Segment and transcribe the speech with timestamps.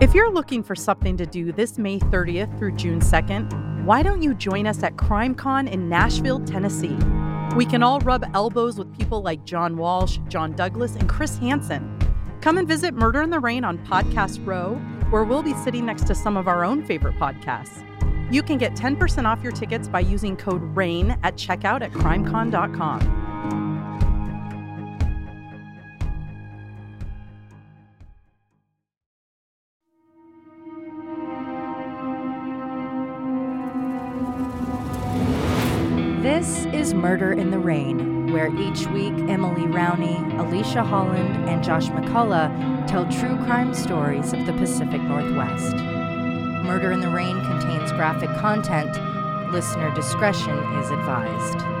[0.00, 4.22] If you're looking for something to do this May 30th through June 2nd, why don't
[4.22, 6.96] you join us at CrimeCon in Nashville, Tennessee?
[7.56, 11.98] We can all rub elbows with people like John Walsh, John Douglas, and Chris Hansen.
[12.40, 14.76] Come and visit Murder in the Rain on Podcast Row,
[15.10, 17.82] where we'll be sitting next to some of our own favorite podcasts.
[18.32, 23.17] You can get 10% off your tickets by using code RAIN at checkout at crimecon.com.
[36.98, 43.06] Murder in the Rain, where each week Emily Rowney, Alicia Holland, and Josh McCullough tell
[43.06, 45.76] true crime stories of the Pacific Northwest.
[46.66, 48.90] Murder in the Rain contains graphic content.
[49.52, 51.77] Listener discretion is advised.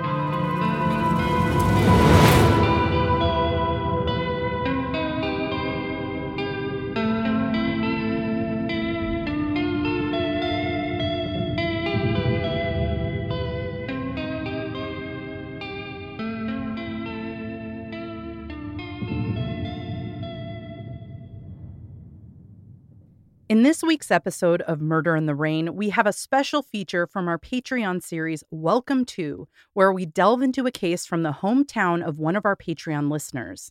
[23.68, 27.38] This week's episode of Murder in the Rain, we have a special feature from our
[27.38, 32.34] Patreon series, Welcome To, where we delve into a case from the hometown of one
[32.34, 33.70] of our Patreon listeners.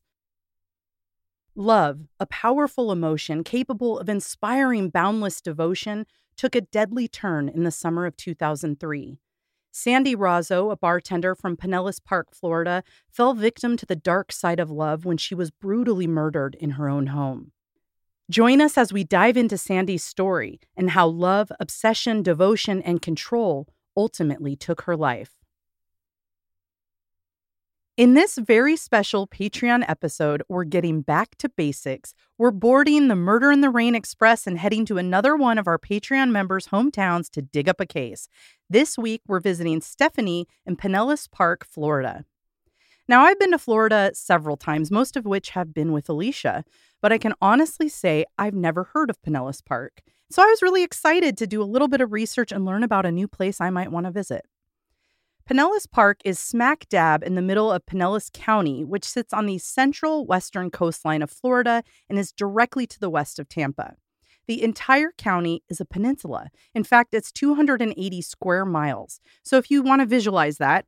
[1.56, 7.72] Love, a powerful emotion capable of inspiring boundless devotion, took a deadly turn in the
[7.72, 9.18] summer of 2003.
[9.72, 14.70] Sandy Rozzo, a bartender from Pinellas Park, Florida, fell victim to the dark side of
[14.70, 17.52] love when she was brutally murdered in her own home.
[18.30, 23.70] Join us as we dive into Sandy's story and how love, obsession, devotion, and control
[23.96, 25.32] ultimately took her life.
[27.96, 32.14] In this very special Patreon episode, we're getting back to basics.
[32.38, 35.80] We're boarding the Murder in the Rain Express and heading to another one of our
[35.80, 38.28] Patreon members' hometowns to dig up a case.
[38.70, 42.26] This week, we're visiting Stephanie in Pinellas Park, Florida.
[43.08, 46.66] Now, I've been to Florida several times, most of which have been with Alicia,
[47.02, 50.02] but I can honestly say I've never heard of Pinellas Park.
[50.30, 53.06] So I was really excited to do a little bit of research and learn about
[53.06, 54.46] a new place I might want to visit.
[55.50, 59.58] Pinellas Park is smack dab in the middle of Pinellas County, which sits on the
[59.58, 63.96] central western coastline of Florida and is directly to the west of Tampa.
[64.48, 66.50] The entire county is a peninsula.
[66.74, 69.22] In fact, it's 280 square miles.
[69.44, 70.86] So if you want to visualize that,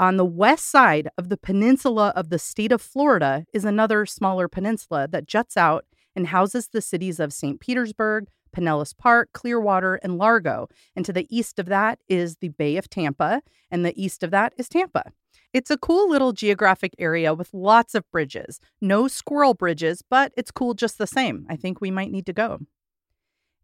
[0.00, 4.48] on the west side of the peninsula of the state of Florida is another smaller
[4.48, 7.60] peninsula that juts out and houses the cities of St.
[7.60, 10.68] Petersburg, Pinellas Park, Clearwater, and Largo.
[10.96, 14.30] And to the east of that is the Bay of Tampa, and the east of
[14.30, 15.12] that is Tampa.
[15.52, 18.60] It's a cool little geographic area with lots of bridges.
[18.80, 21.46] No squirrel bridges, but it's cool just the same.
[21.48, 22.60] I think we might need to go.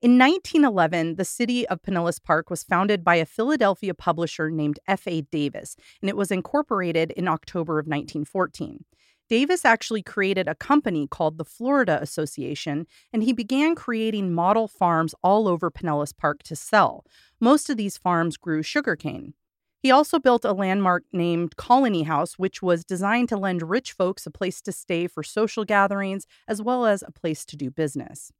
[0.02, 5.22] In 1911, the city of Pinellas Park was founded by a Philadelphia publisher named F.A.
[5.22, 8.84] Davis, and it was incorporated in October of 1914.
[9.30, 15.14] Davis actually created a company called the Florida Association, and he began creating model farms
[15.22, 17.06] all over Pinellas Park to sell.
[17.40, 19.32] Most of these farms grew sugarcane.
[19.80, 24.26] He also built a landmark named Colony House, which was designed to lend rich folks
[24.26, 28.32] a place to stay for social gatherings as well as a place to do business.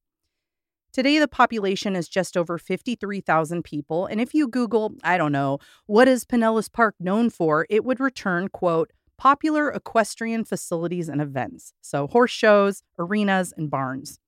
[0.94, 4.06] Today, the population is just over 53,000 people.
[4.06, 7.99] And if you Google, I don't know, what is Pinellas Park known for, it would
[7.99, 11.72] return, quote, popular equestrian facilities and events.
[11.81, 14.21] So, horse shows, arenas, and barns.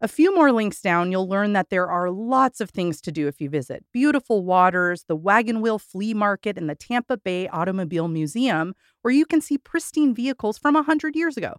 [0.00, 3.26] A few more links down, you'll learn that there are lots of things to do
[3.26, 8.06] if you visit beautiful waters, the Wagon Wheel Flea Market, and the Tampa Bay Automobile
[8.06, 11.54] Museum, where you can see pristine vehicles from 100 years ago.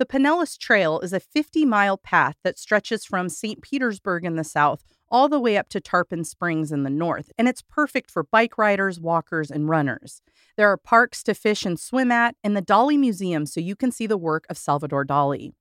[0.00, 3.60] The Pinellas Trail is a 50 mile path that stretches from St.
[3.60, 7.46] Petersburg in the south all the way up to Tarpon Springs in the north, and
[7.46, 10.22] it's perfect for bike riders, walkers, and runners.
[10.56, 13.92] There are parks to fish and swim at, and the Dali Museum so you can
[13.92, 15.52] see the work of Salvador Dali.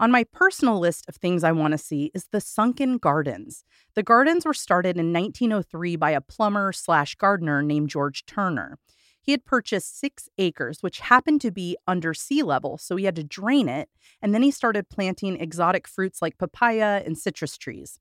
[0.00, 3.62] On my personal list of things I want to see is the Sunken Gardens.
[3.94, 8.78] The gardens were started in 1903 by a plumber slash gardener named George Turner.
[9.26, 13.16] He had purchased six acres, which happened to be under sea level, so he had
[13.16, 13.88] to drain it.
[14.22, 17.98] And then he started planting exotic fruits like papaya and citrus trees.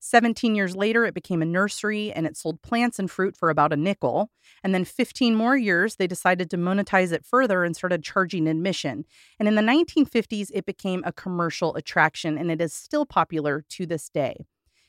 [0.00, 3.72] 17 years later, it became a nursery and it sold plants and fruit for about
[3.72, 4.30] a nickel.
[4.62, 9.06] And then 15 more years, they decided to monetize it further and started charging admission.
[9.38, 13.86] And in the 1950s, it became a commercial attraction and it is still popular to
[13.86, 14.44] this day.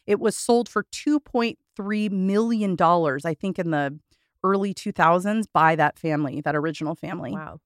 [0.06, 3.98] It was sold for $2.3 million, I think, in the
[4.44, 7.32] early 2000s by that family, that original family.
[7.32, 7.60] Wow.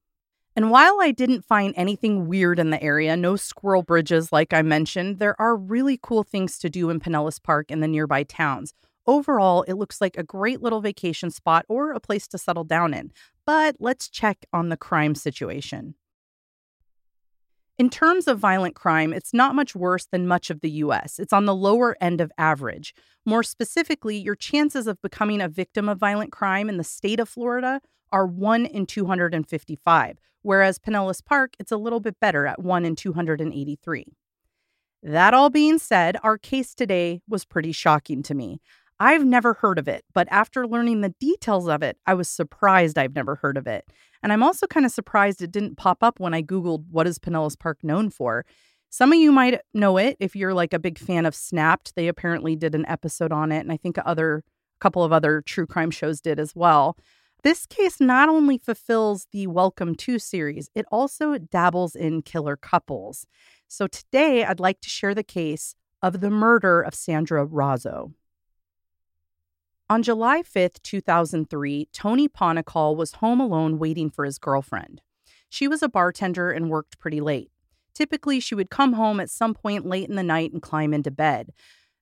[0.55, 4.61] And while I didn't find anything weird in the area, no squirrel bridges like I
[4.61, 8.73] mentioned, there are really cool things to do in Pinellas Park and the nearby towns.
[9.07, 12.93] Overall, it looks like a great little vacation spot or a place to settle down
[12.93, 13.11] in.
[13.45, 15.95] But let's check on the crime situation.
[17.83, 21.19] In terms of violent crime, it's not much worse than much of the US.
[21.19, 22.95] It's on the lower end of average.
[23.25, 27.27] More specifically, your chances of becoming a victim of violent crime in the state of
[27.27, 32.85] Florida are 1 in 255, whereas Pinellas Park, it's a little bit better at 1
[32.85, 34.05] in 283.
[35.05, 38.61] That all being said, our case today was pretty shocking to me.
[38.99, 42.97] I've never heard of it, but after learning the details of it, I was surprised
[42.97, 43.85] I've never heard of it.
[44.21, 47.19] And I'm also kind of surprised it didn't pop up when I Googled what is
[47.19, 48.45] Pinellas Park known for.
[48.89, 51.95] Some of you might know it if you're like a big fan of Snapped.
[51.95, 55.41] They apparently did an episode on it, and I think other a couple of other
[55.41, 56.95] true crime shows did as well.
[57.43, 63.25] This case not only fulfills the Welcome to series, it also dabbles in killer couples.
[63.67, 68.13] So today I'd like to share the case of the murder of Sandra Rozzo.
[69.89, 75.01] On July 5th, 2003, Tony Ponicall was home alone waiting for his girlfriend.
[75.49, 77.51] She was a bartender and worked pretty late.
[77.93, 81.11] Typically, she would come home at some point late in the night and climb into
[81.11, 81.51] bed.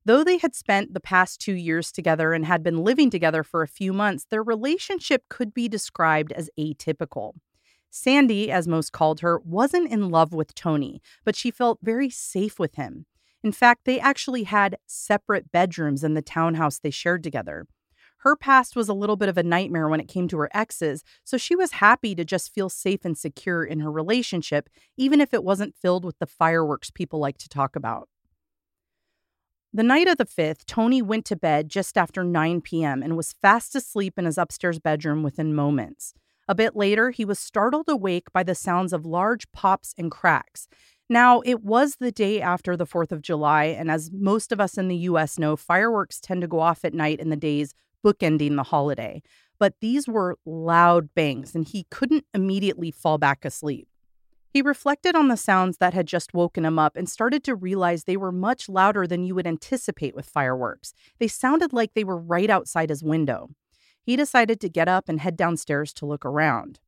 [0.05, 3.61] Though they had spent the past two years together and had been living together for
[3.61, 7.33] a few months, their relationship could be described as atypical.
[7.89, 12.57] Sandy, as most called her, wasn't in love with Tony, but she felt very safe
[12.57, 13.05] with him.
[13.43, 17.67] In fact, they actually had separate bedrooms in the townhouse they shared together.
[18.17, 21.03] Her past was a little bit of a nightmare when it came to her exes,
[21.23, 25.33] so she was happy to just feel safe and secure in her relationship, even if
[25.33, 28.09] it wasn't filled with the fireworks people like to talk about.
[29.73, 33.01] The night of the 5th, Tony went to bed just after 9 p.m.
[33.01, 36.13] and was fast asleep in his upstairs bedroom within moments.
[36.47, 40.67] A bit later, he was startled awake by the sounds of large pops and cracks.
[41.11, 44.77] Now, it was the day after the 4th of July, and as most of us
[44.77, 48.55] in the US know, fireworks tend to go off at night in the days bookending
[48.55, 49.21] the holiday.
[49.59, 53.89] But these were loud bangs, and he couldn't immediately fall back asleep.
[54.53, 58.05] He reflected on the sounds that had just woken him up and started to realize
[58.05, 60.93] they were much louder than you would anticipate with fireworks.
[61.19, 63.49] They sounded like they were right outside his window.
[64.01, 66.79] He decided to get up and head downstairs to look around.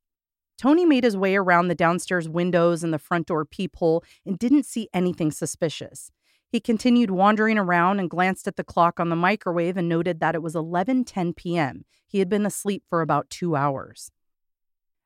[0.57, 4.65] Tony made his way around the downstairs windows and the front door peephole and didn't
[4.65, 6.11] see anything suspicious.
[6.47, 10.35] He continued wandering around and glanced at the clock on the microwave and noted that
[10.35, 11.85] it was 11:10 p.m.
[12.05, 14.11] He had been asleep for about 2 hours.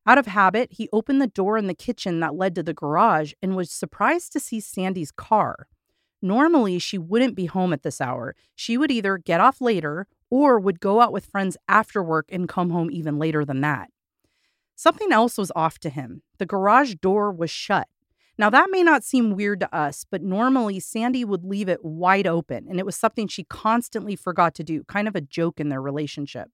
[0.05, 3.33] Out of habit, he opened the door in the kitchen that led to the garage
[3.41, 5.67] and was surprised to see Sandy's car.
[6.21, 8.35] Normally, she wouldn't be home at this hour.
[8.55, 12.49] She would either get off later or would go out with friends after work and
[12.49, 13.89] come home even later than that.
[14.77, 16.21] Something else was off to him.
[16.37, 17.87] The garage door was shut.
[18.37, 22.27] Now, that may not seem weird to us, but normally Sandy would leave it wide
[22.27, 25.69] open, and it was something she constantly forgot to do, kind of a joke in
[25.69, 26.49] their relationship.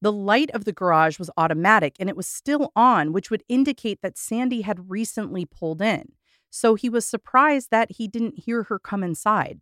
[0.00, 4.00] The light of the garage was automatic and it was still on, which would indicate
[4.00, 6.12] that Sandy had recently pulled in.
[6.48, 9.60] So he was surprised that he didn't hear her come inside.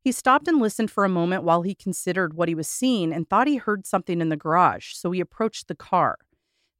[0.00, 3.28] He stopped and listened for a moment while he considered what he was seeing and
[3.28, 6.18] thought he heard something in the garage, so he approached the car.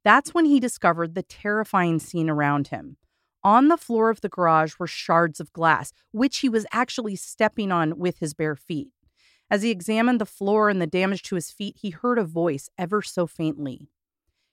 [0.07, 2.95] That's when he discovered the terrifying scene around him.
[3.43, 7.73] On the floor of the garage were shards of glass, which he was actually stepping
[7.73, 8.87] on with his bare feet.
[9.51, 12.69] As he examined the floor and the damage to his feet, he heard a voice
[12.77, 13.89] ever so faintly.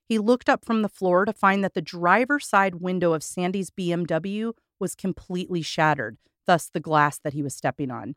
[0.04, 3.70] He looked up from the floor to find that the driver's side window of Sandy's
[3.70, 6.16] BMW was completely shattered,
[6.48, 8.16] thus, the glass that he was stepping on.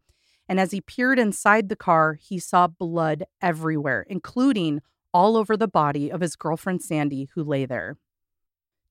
[0.49, 4.81] And as he peered inside the car, he saw blood everywhere, including
[5.17, 7.97] all over the body of his girlfriend Sandy, who lay there.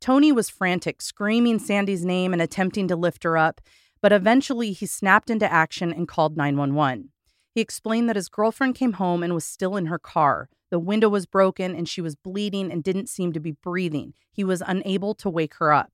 [0.00, 3.60] Tony was frantic, screaming Sandy's name and attempting to lift her up,
[4.02, 7.10] but eventually he snapped into action and called 911.
[7.54, 10.48] He explained that his girlfriend came home and was still in her car.
[10.68, 14.12] The window was broken and she was bleeding and didn't seem to be breathing.
[14.32, 15.92] He was unable to wake her up.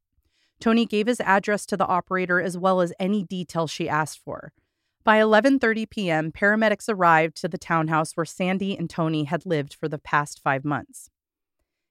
[0.59, 4.55] Tony gave his address to the operator as well as any details she asked for.
[5.05, 9.89] By 11:30 p.m., paramedics arrived to the townhouse where Sandy and Tony had lived for
[9.89, 11.11] the past 5 months.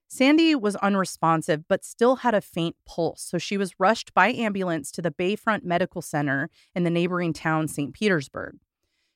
[0.08, 4.90] Sandy was unresponsive but still had a faint pulse, so she was rushed by ambulance
[4.92, 7.92] to the Bayfront Medical Center in the neighboring town St.
[7.92, 8.56] Petersburg.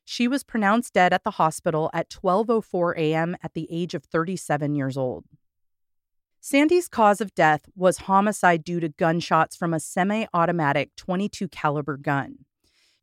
[0.05, 3.35] She was pronounced dead at the hospital at 12:04 a.m.
[3.43, 5.25] at the age of 37 years old.
[6.39, 12.45] Sandy's cause of death was homicide due to gunshots from a semi-automatic 22 caliber gun.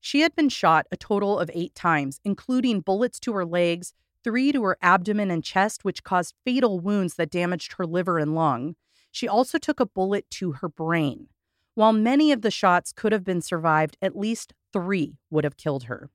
[0.05, 3.93] She had been shot a total of 8 times, including bullets to her legs,
[4.25, 8.35] 3 to her abdomen and chest which caused fatal wounds that damaged her liver and
[8.35, 8.75] lung.
[9.11, 11.29] She also took a bullet to her brain.
[11.75, 15.85] While many of the shots could have been survived, at least three would have killed
[15.85, 16.09] her.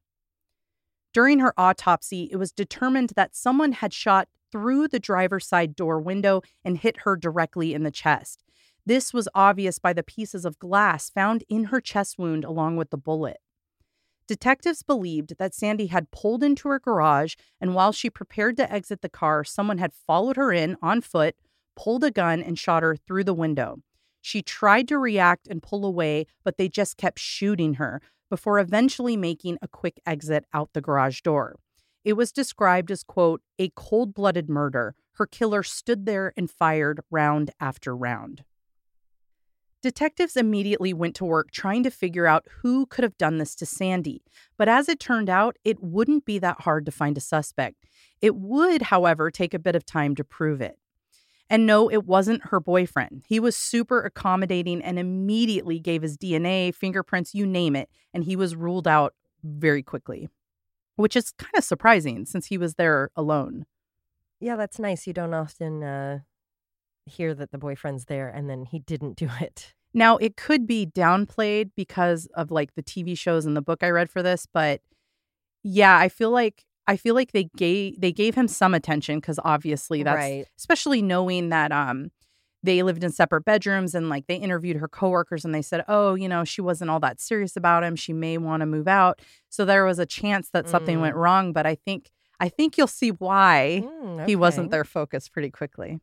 [1.15, 5.99] During her autopsy, it was determined that someone had shot through the driver's side door
[5.99, 8.45] window and hit her directly in the chest.
[8.85, 12.91] This was obvious by the pieces of glass found in her chest wound along with
[12.91, 13.39] the bullet.
[14.29, 19.01] Detectives believed that Sandy had pulled into her garage, and while she prepared to exit
[19.01, 21.35] the car, someone had followed her in on foot,
[21.75, 23.79] pulled a gun, and shot her through the window.
[24.21, 29.17] She tried to react and pull away, but they just kept shooting her before eventually
[29.17, 31.57] making a quick exit out the garage door.
[32.05, 34.95] It was described as, quote, a cold blooded murder.
[35.13, 38.45] Her killer stood there and fired round after round.
[39.89, 43.65] Detectives immediately went to work trying to figure out who could have done this to
[43.65, 44.23] Sandy.
[44.59, 47.87] But as it turned out, it wouldn't be that hard to find a suspect.
[48.21, 50.79] It would, however, take a bit of time to prove it.
[51.49, 53.23] And no, it wasn't her boyfriend.
[53.27, 58.37] He was super accommodating and immediately gave his DNA, fingerprints, you name it, and he
[58.37, 60.29] was ruled out very quickly,
[60.97, 63.65] which is kind of surprising since he was there alone.
[64.39, 65.07] Yeah, that's nice.
[65.07, 66.19] You don't often uh,
[67.07, 69.73] hear that the boyfriend's there and then he didn't do it.
[69.95, 73.91] Now, it could be downplayed because of like the TV shows and the book I
[73.91, 74.81] read for this, but
[75.63, 79.39] yeah, I feel like I feel like they gave they gave him some attention because
[79.45, 80.47] obviously that's Right.
[80.59, 82.11] especially knowing that um
[82.63, 86.15] they lived in separate bedrooms and like they interviewed her coworkers and they said, oh,
[86.17, 87.95] you know, she wasn't all that serious about him.
[87.95, 89.21] She may want to move out.
[89.49, 91.21] So there was a chance that something went Mm.
[91.21, 95.51] wrong, but I think I think you'll see why Mm, he wasn't their focus pretty
[95.51, 96.01] quickly.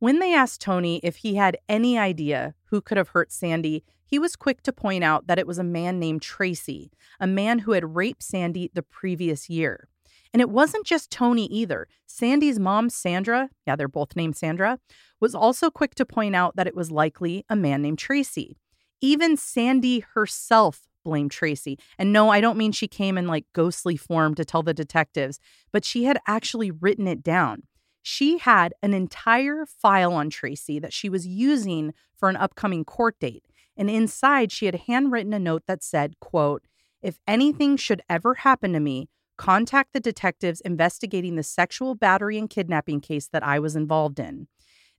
[0.00, 4.18] When they asked Tony if he had any idea who could have hurt Sandy, he
[4.18, 7.72] was quick to point out that it was a man named Tracy, a man who
[7.72, 9.88] had raped Sandy the previous year.
[10.32, 11.88] And it wasn't just Tony either.
[12.06, 14.78] Sandy's mom, Sandra, yeah, they're both named Sandra,
[15.20, 18.56] was also quick to point out that it was likely a man named Tracy.
[19.00, 21.78] Even Sandy herself blamed Tracy.
[21.98, 25.40] And no, I don't mean she came in like ghostly form to tell the detectives,
[25.72, 27.62] but she had actually written it down.
[28.10, 33.20] She had an entire file on Tracy that she was using for an upcoming court
[33.20, 33.44] date.
[33.76, 36.66] And inside she had handwritten a note that said, quote,
[37.02, 42.48] if anything should ever happen to me, contact the detectives investigating the sexual battery and
[42.48, 44.48] kidnapping case that I was involved in.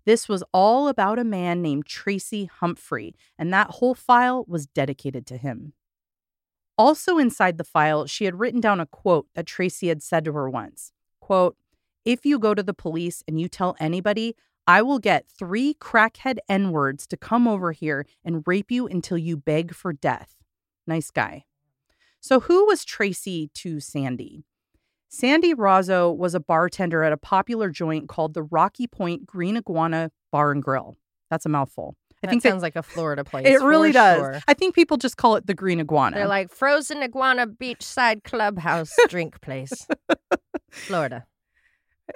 [0.06, 5.25] This was all about a man named Tracy Humphrey, and that whole file was dedicated
[5.25, 5.74] to him.
[6.78, 10.34] Also inside the file, she had written down a quote that Tracy had said to
[10.34, 10.94] her once.
[11.20, 11.58] Quote,
[12.06, 14.36] if you go to the police and you tell anybody,
[14.68, 19.18] I will get three crackhead N words to come over here and rape you until
[19.18, 20.36] you beg for death.
[20.88, 21.46] Nice guy.
[22.20, 24.44] So, who was Tracy to Sandy?
[25.08, 30.12] Sandy Rozzo was a bartender at a popular joint called the Rocky Point Green Iguana
[30.32, 30.98] Bar and Grill.
[31.32, 31.96] That's a mouthful.
[32.22, 33.48] I That think that- sounds like a Florida place.
[33.48, 34.18] it really does.
[34.20, 34.39] sure.
[34.48, 36.18] I think people just call it the Green Iguana.
[36.18, 39.88] They're like frozen iguana beachside clubhouse drink place,
[40.72, 41.25] Florida.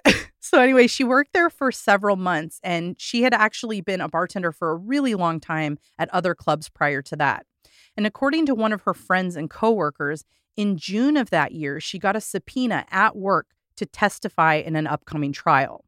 [0.45, 4.51] So, anyway, she worked there for several months and she had actually been a bartender
[4.51, 7.45] for a really long time at other clubs prior to that.
[7.95, 10.25] And according to one of her friends and coworkers,
[10.57, 13.47] in June of that year, she got a subpoena at work
[13.77, 15.85] to testify in an upcoming trial.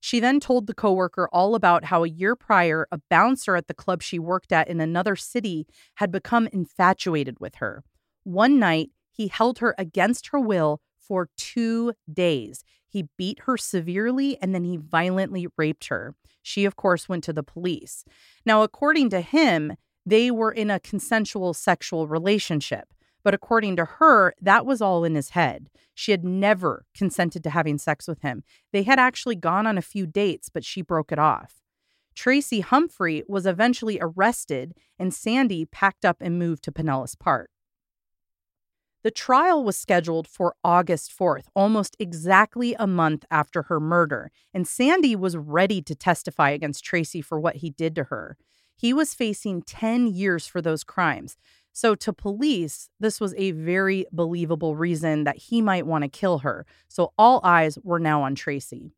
[0.00, 3.74] She then told the coworker all about how a year prior, a bouncer at the
[3.74, 7.84] club she worked at in another city had become infatuated with her.
[8.24, 12.64] One night, he held her against her will for two days.
[12.86, 16.14] He beat her severely and then he violently raped her.
[16.42, 18.04] She, of course, went to the police.
[18.44, 19.74] Now, according to him,
[20.06, 22.88] they were in a consensual sexual relationship.
[23.24, 25.70] But according to her, that was all in his head.
[25.94, 28.44] She had never consented to having sex with him.
[28.72, 31.62] They had actually gone on a few dates, but she broke it off.
[32.14, 37.50] Tracy Humphrey was eventually arrested, and Sandy packed up and moved to Pinellas Park.
[39.04, 44.66] The trial was scheduled for August 4th, almost exactly a month after her murder, and
[44.66, 48.38] Sandy was ready to testify against Tracy for what he did to her.
[48.74, 51.36] He was facing 10 years for those crimes.
[51.70, 56.38] So, to police, this was a very believable reason that he might want to kill
[56.38, 56.64] her.
[56.88, 58.94] So, all eyes were now on Tracy.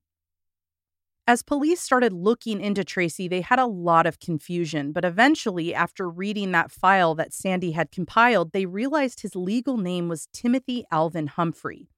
[1.28, 6.08] As police started looking into Tracy, they had a lot of confusion, but eventually, after
[6.08, 11.26] reading that file that Sandy had compiled, they realized his legal name was Timothy Alvin
[11.26, 11.88] Humphrey.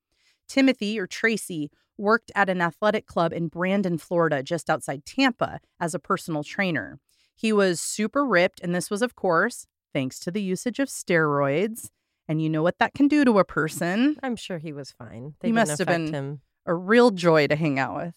[0.48, 5.94] Timothy, or Tracy, worked at an athletic club in Brandon, Florida, just outside Tampa, as
[5.94, 6.98] a personal trainer.
[7.34, 11.90] He was super ripped, and this was, of course, thanks to the usage of steroids.
[12.26, 14.16] And you know what that can do to a person.
[14.22, 15.34] I'm sure he was fine.
[15.42, 16.40] He They must have been- him.
[16.64, 18.14] a real joy to hang out with.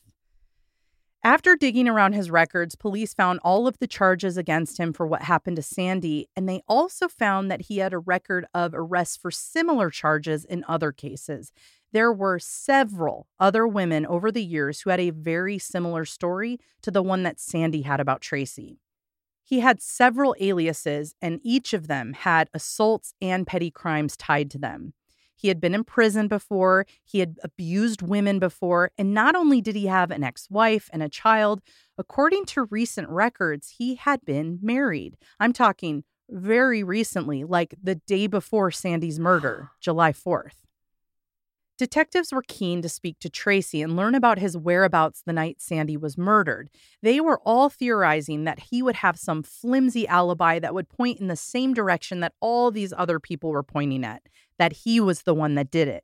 [1.23, 5.21] After digging around his records, police found all of the charges against him for what
[5.21, 9.29] happened to Sandy, and they also found that he had a record of arrests for
[9.29, 11.51] similar charges in other cases.
[11.91, 16.89] There were several other women over the years who had a very similar story to
[16.89, 18.79] the one that Sandy had about Tracy.
[19.43, 24.57] He had several aliases, and each of them had assaults and petty crimes tied to
[24.57, 24.93] them.
[25.41, 29.75] He had been in prison before, he had abused women before, and not only did
[29.75, 31.61] he have an ex wife and a child,
[31.97, 35.17] according to recent records, he had been married.
[35.39, 40.61] I'm talking very recently, like the day before Sandy's murder, July 4th.
[41.81, 45.97] Detectives were keen to speak to Tracy and learn about his whereabouts the night Sandy
[45.97, 46.69] was murdered.
[47.01, 51.25] They were all theorizing that he would have some flimsy alibi that would point in
[51.25, 54.21] the same direction that all these other people were pointing at,
[54.59, 56.03] that he was the one that did it.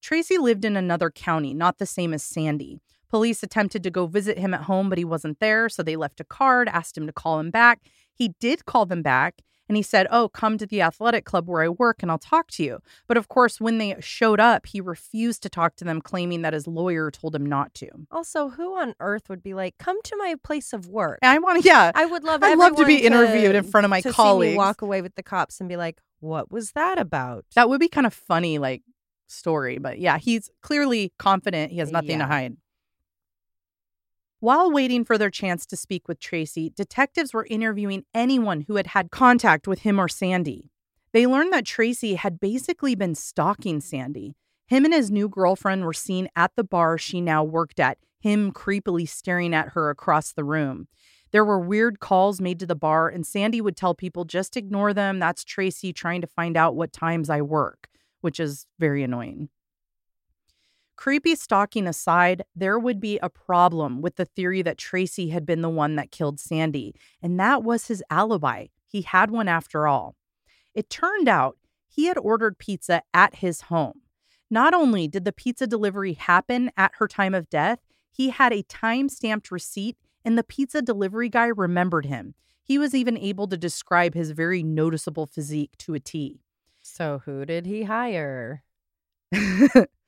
[0.00, 2.78] Tracy lived in another county, not the same as Sandy.
[3.10, 6.20] Police attempted to go visit him at home, but he wasn't there, so they left
[6.20, 7.80] a card, asked him to call him back.
[8.14, 11.62] He did call them back, and he said, Oh, come to the athletic club where
[11.62, 12.80] I work and I'll talk to you.
[13.06, 16.52] But of course, when they showed up, he refused to talk to them, claiming that
[16.52, 17.88] his lawyer told him not to.
[18.10, 21.20] Also, who on earth would be like, come to my place of work?
[21.22, 21.92] I want to, yeah.
[21.94, 24.14] I would love I'd love to be interviewed in front of my to see me
[24.14, 24.56] colleagues.
[24.56, 27.44] walk away with the cops and be like, what was that about?
[27.54, 28.82] That would be kind of funny, like
[29.28, 29.78] story.
[29.78, 31.70] But yeah, he's clearly confident.
[31.70, 32.56] He has nothing to hide.
[34.42, 38.86] While waiting for their chance to speak with Tracy, detectives were interviewing anyone who had
[38.88, 40.70] had contact with him or Sandy.
[41.12, 44.36] They learned that Tracy had basically been stalking Sandy.
[44.66, 48.50] Him and his new girlfriend were seen at the bar she now worked at, him
[48.50, 50.88] creepily staring at her across the room.
[51.32, 54.94] There were weird calls made to the bar, and Sandy would tell people, just ignore
[54.94, 55.18] them.
[55.18, 57.88] That's Tracy trying to find out what times I work,
[58.22, 59.50] which is very annoying.
[61.00, 65.62] Creepy stalking aside, there would be a problem with the theory that Tracy had been
[65.62, 68.66] the one that killed Sandy, and that was his alibi.
[68.86, 70.14] He had one after all.
[70.74, 71.56] It turned out
[71.88, 74.02] he had ordered pizza at his home.
[74.50, 77.78] Not only did the pizza delivery happen at her time of death,
[78.12, 82.34] he had a time stamped receipt, and the pizza delivery guy remembered him.
[82.62, 86.42] He was even able to describe his very noticeable physique to a T.
[86.82, 88.64] So who did he hire?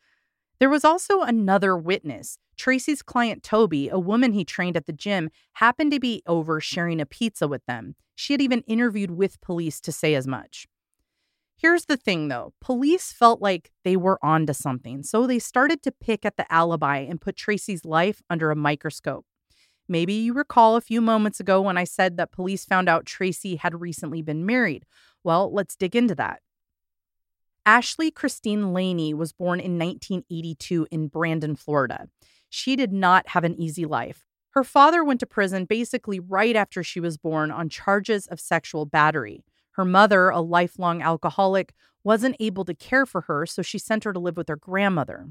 [0.63, 2.39] there was also another witness.
[2.57, 7.01] Tracy's client, Toby, a woman he trained at the gym, happened to be over sharing
[7.01, 7.97] a pizza with them.
[8.15, 10.69] She had even interviewed with police to say as much.
[11.57, 15.91] Here's the thing though police felt like they were onto something, so they started to
[15.91, 19.27] pick at the alibi and put Tracy's life under a microscope.
[19.89, 23.57] Maybe you recall a few moments ago when I said that police found out Tracy
[23.57, 24.87] had recently been married.
[25.25, 26.39] Well, let's dig into that.
[27.65, 32.09] Ashley Christine Laney was born in 1982 in Brandon, Florida.
[32.49, 34.27] She did not have an easy life.
[34.51, 38.85] Her father went to prison basically right after she was born on charges of sexual
[38.85, 39.45] battery.
[39.73, 41.73] Her mother, a lifelong alcoholic,
[42.03, 45.29] wasn't able to care for her, so she sent her to live with her grandmother.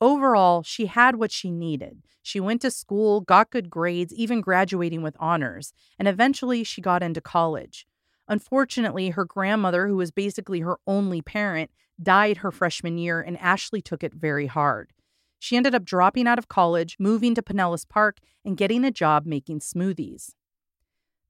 [0.00, 2.02] Overall, she had what she needed.
[2.20, 7.02] She went to school, got good grades, even graduating with honors, and eventually she got
[7.02, 7.86] into college.
[8.28, 11.70] Unfortunately, her grandmother, who was basically her only parent,
[12.02, 14.92] died her freshman year, and Ashley took it very hard.
[15.38, 19.26] She ended up dropping out of college, moving to Pinellas Park, and getting a job
[19.26, 20.30] making smoothies.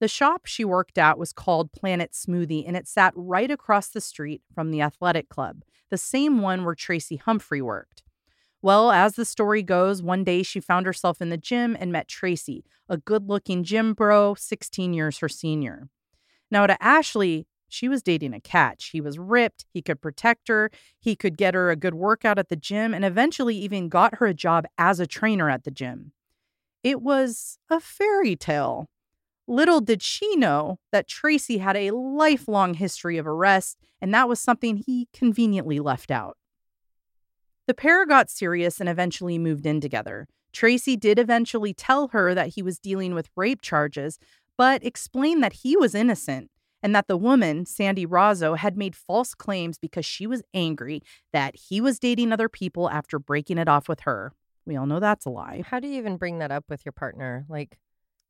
[0.00, 4.00] The shop she worked at was called Planet Smoothie, and it sat right across the
[4.00, 8.02] street from the athletic club, the same one where Tracy Humphrey worked.
[8.62, 12.08] Well, as the story goes, one day she found herself in the gym and met
[12.08, 15.88] Tracy, a good looking gym bro, 16 years her senior.
[16.54, 18.90] Now, to Ashley, she was dating a catch.
[18.90, 22.48] He was ripped, he could protect her, he could get her a good workout at
[22.48, 26.12] the gym, and eventually even got her a job as a trainer at the gym.
[26.84, 28.86] It was a fairy tale.
[29.48, 34.38] Little did she know that Tracy had a lifelong history of arrest, and that was
[34.38, 36.36] something he conveniently left out.
[37.66, 40.28] The pair got serious and eventually moved in together.
[40.52, 44.20] Tracy did eventually tell her that he was dealing with rape charges,
[44.56, 46.50] but explained that he was innocent
[46.82, 51.56] and that the woman, Sandy Rozzo, had made false claims because she was angry that
[51.56, 54.32] he was dating other people after breaking it off with her.
[54.66, 55.62] We all know that's a lie.
[55.66, 57.46] How do you even bring that up with your partner?
[57.48, 57.78] Like,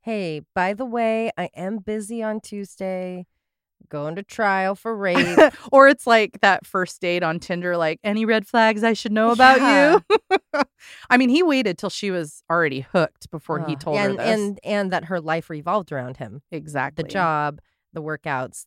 [0.02, 3.26] hey, by the way, I am busy on Tuesday,
[3.88, 5.38] going to trial for rape.
[5.72, 9.30] or it's like that first date on Tinder, like, any red flags I should know
[9.30, 10.62] about you?
[11.10, 14.40] I mean, he waited till she was already hooked before he told and, her this.
[14.40, 16.42] And and that her life revolved around him.
[16.50, 17.02] exactly.
[17.02, 17.60] The job,
[17.92, 18.66] the workouts,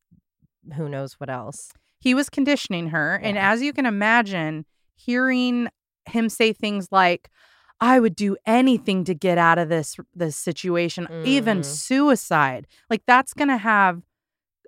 [0.76, 1.72] who knows what else.
[2.00, 3.16] He was conditioning her.
[3.16, 5.70] And as you can imagine, hearing
[6.06, 7.30] him say things like,
[7.80, 11.66] I would do anything to get out of this this situation, even Mm.
[11.66, 12.68] suicide.
[12.90, 14.02] Like that's going to have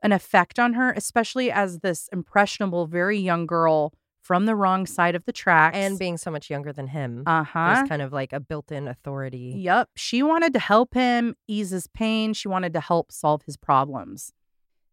[0.03, 5.15] an effect on her, especially as this impressionable, very young girl from the wrong side
[5.15, 5.77] of the tracks.
[5.77, 7.73] And being so much younger than him, uh huh.
[7.73, 9.53] there's kind of like a built-in authority.
[9.57, 9.89] Yep.
[9.95, 12.33] She wanted to help him ease his pain.
[12.33, 14.33] She wanted to help solve his problems.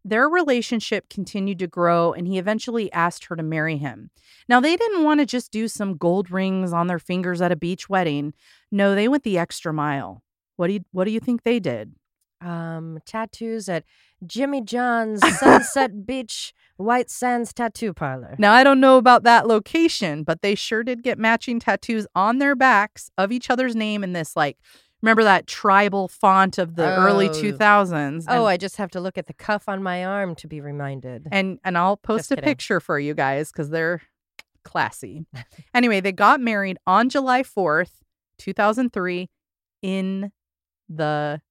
[0.03, 4.09] Their relationship continued to grow, and he eventually asked her to marry him.
[4.47, 7.57] Now, they didn't want to just do some gold rings on their fingers at a
[7.57, 8.33] beach wedding.
[8.71, 10.23] No, they went the extra mile.
[10.55, 11.93] What do you, what do you think they did?
[12.41, 13.83] Um, tattoos at
[14.25, 18.35] Jimmy John's Sunset Beach White Sands Tattoo Parlor.
[18.37, 22.37] Now, I don't know about that location, but they sure did get matching tattoos on
[22.37, 24.57] their backs of each other's name in this, like,
[25.01, 27.33] remember that tribal font of the early Oh.
[27.33, 28.25] 2000s?
[28.27, 31.27] Oh, I just have to look at the cuff on my arm to be reminded.
[31.31, 32.47] and and I'll post Just a kidding.
[32.49, 34.01] picture for you guys because they're
[34.63, 35.25] classy.
[35.73, 38.01] anyway, they got married on July 4th,
[38.37, 39.29] 2003,
[39.81, 40.31] in
[40.89, 41.41] the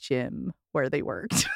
[0.00, 1.46] gym where they worked.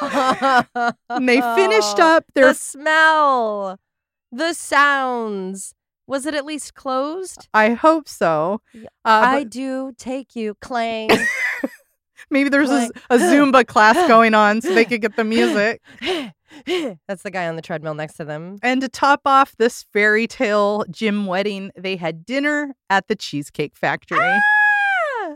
[0.00, 0.92] and
[1.28, 3.78] they finished up their the smell,
[4.30, 5.74] the sounds.
[6.06, 7.48] Was it at least closed?
[7.52, 8.62] I hope so.
[8.74, 11.10] Uh, I but do take you, clang.
[12.30, 15.82] maybe there's a, a Zumba class going on so they could get the music.
[16.66, 18.56] That's the guy on the treadmill next to them.
[18.62, 23.76] And to top off this fairy tale gym wedding, they had dinner at the Cheesecake
[23.76, 24.18] Factory.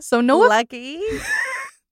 [0.01, 1.01] So no lucky.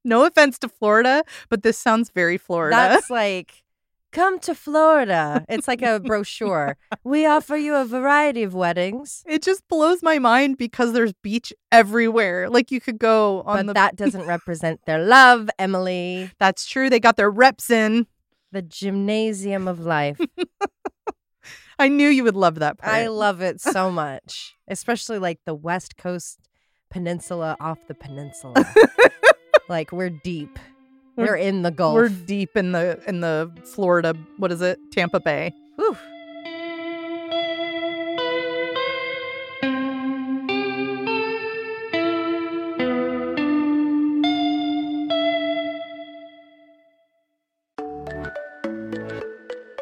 [0.04, 2.76] No offense to Florida, but this sounds very Florida.
[2.76, 3.64] That's like,
[4.12, 5.46] come to Florida.
[5.48, 6.78] It's like a brochure.
[7.04, 11.54] we offer you a variety of weddings, it just blows my mind because there's beach
[11.72, 12.50] everywhere.
[12.50, 16.32] Like you could go on but the that doesn't represent their love, Emily.
[16.40, 16.90] That's true.
[16.90, 18.08] They got their reps in.
[18.52, 20.20] The gymnasium of life.
[21.80, 22.94] I knew you would love that part.
[22.94, 26.40] I love it so much, especially like the West Coast
[26.91, 28.54] Peninsula off the peninsula.
[29.69, 30.60] like we're deep.
[31.15, 31.95] We're- We're in the Gulf.
[31.95, 34.77] We're deep in the in the Florida, what is it?
[34.91, 35.51] Tampa Bay.
[35.77, 35.97] Whew.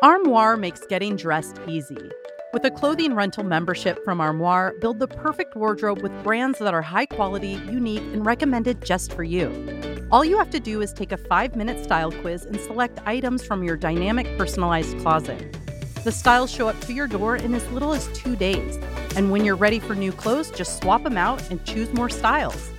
[0.02, 2.10] Armoire makes getting dressed easy.
[2.52, 6.82] With a clothing rental membership from Armoire, build the perfect wardrobe with brands that are
[6.82, 10.08] high quality, unique, and recommended just for you.
[10.12, 13.44] All you have to do is take a five minute style quiz and select items
[13.46, 15.56] from your dynamic personalized closet.
[16.04, 18.80] The styles show up to your door in as little as two days.
[19.16, 22.72] And when you're ready for new clothes, just swap them out and choose more styles.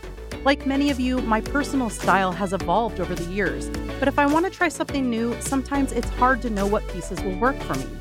[0.44, 3.68] Like many of you, my personal style has evolved over the years.
[4.00, 7.22] But if I want to try something new, sometimes it's hard to know what pieces
[7.22, 7.99] will work for me.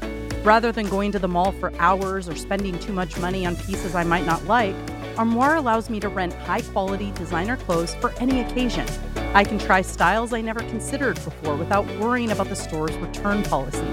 [0.50, 3.94] Rather than going to the mall for hours or spending too much money on pieces
[3.94, 4.74] I might not like,
[5.16, 8.88] Armoire allows me to rent high quality designer clothes for any occasion.
[9.36, 13.86] I can try styles I never considered before without worrying about the store's return policy,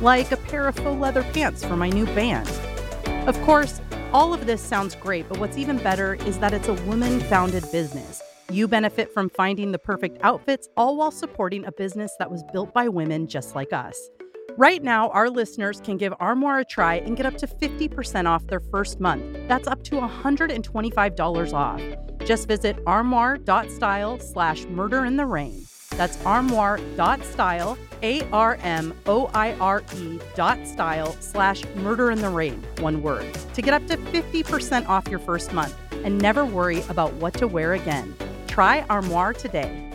[0.00, 2.50] like a pair of faux leather pants for my new band.
[3.28, 3.80] Of course,
[4.12, 7.62] all of this sounds great, but what's even better is that it's a woman founded
[7.70, 8.20] business.
[8.50, 12.74] You benefit from finding the perfect outfits, all while supporting a business that was built
[12.74, 14.10] by women just like us.
[14.56, 18.46] Right now, our listeners can give Armoire a try and get up to 50% off
[18.46, 19.24] their first month.
[19.48, 21.82] That's up to $125 off.
[22.26, 25.66] Just visit armoire.style slash murder in the rain.
[25.96, 32.30] That's armoire.style, A R M O I R E dot style slash murder in the
[32.30, 36.82] rain, one word, to get up to 50% off your first month and never worry
[36.88, 38.14] about what to wear again.
[38.46, 39.89] Try Armoire today.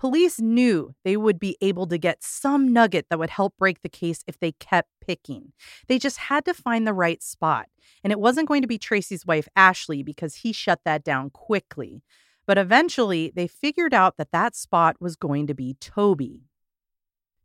[0.02, 3.88] Police knew they would be able to get some nugget that would help break the
[3.88, 5.54] case if they kept picking.
[5.88, 7.68] They just had to find the right spot.
[8.04, 12.02] And it wasn't going to be Tracy's wife, Ashley, because he shut that down quickly.
[12.48, 16.46] But eventually, they figured out that that spot was going to be Toby.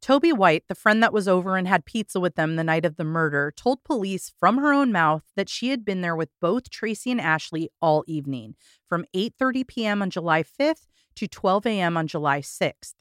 [0.01, 2.97] Toby White, the friend that was over and had pizza with them the night of
[2.97, 6.71] the murder, told police from her own mouth that she had been there with both
[6.71, 8.55] Tracy and Ashley all evening,
[8.88, 10.01] from 8:30 p.m.
[10.01, 10.87] on July 5th
[11.17, 11.97] to 12 a.m.
[11.97, 12.95] on July 6th.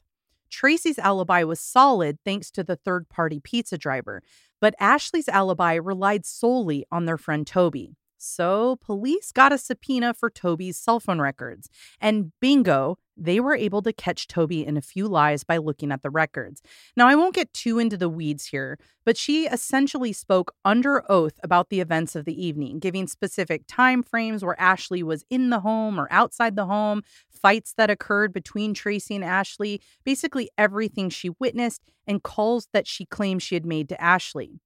[0.50, 4.22] Tracy's alibi was solid thanks to the third-party pizza driver,
[4.60, 7.96] but Ashley's alibi relied solely on their friend Toby.
[8.26, 11.70] So, police got a subpoena for Toby's cell phone records.
[12.00, 16.02] And bingo, they were able to catch Toby in a few lies by looking at
[16.02, 16.60] the records.
[16.96, 21.38] Now, I won't get too into the weeds here, but she essentially spoke under oath
[21.42, 25.60] about the events of the evening, giving specific time frames where Ashley was in the
[25.60, 31.30] home or outside the home, fights that occurred between Tracy and Ashley, basically everything she
[31.38, 34.60] witnessed, and calls that she claimed she had made to Ashley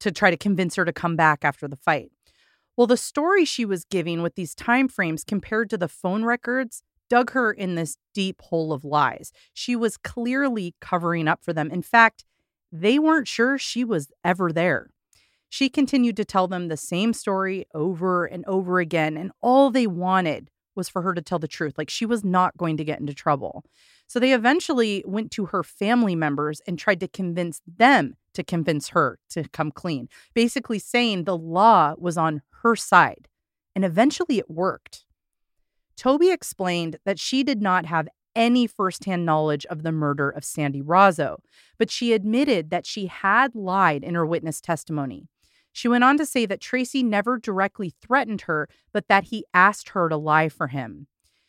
[0.00, 2.10] to try to convince her to come back after the fight.
[2.76, 6.82] Well, the story she was giving with these time frames compared to the phone records
[7.08, 9.32] dug her in this deep hole of lies.
[9.54, 11.70] She was clearly covering up for them.
[11.70, 12.24] In fact,
[12.70, 14.90] they weren't sure she was ever there.
[15.48, 19.86] She continued to tell them the same story over and over again, and all they
[19.86, 21.74] wanted was for her to tell the truth.
[21.78, 23.64] Like she was not going to get into trouble.
[24.06, 28.90] So they eventually went to her family members and tried to convince them to convince
[28.90, 33.28] her to come clean, basically saying the law was on her side.
[33.74, 35.04] And eventually it worked.
[35.96, 40.82] Toby explained that she did not have any firsthand knowledge of the murder of Sandy
[40.82, 41.38] Rozzo,
[41.78, 45.26] but she admitted that she had lied in her witness testimony.
[45.76, 49.90] She went on to say that Tracy never directly threatened her, but that he asked
[49.90, 51.06] her to lie for him.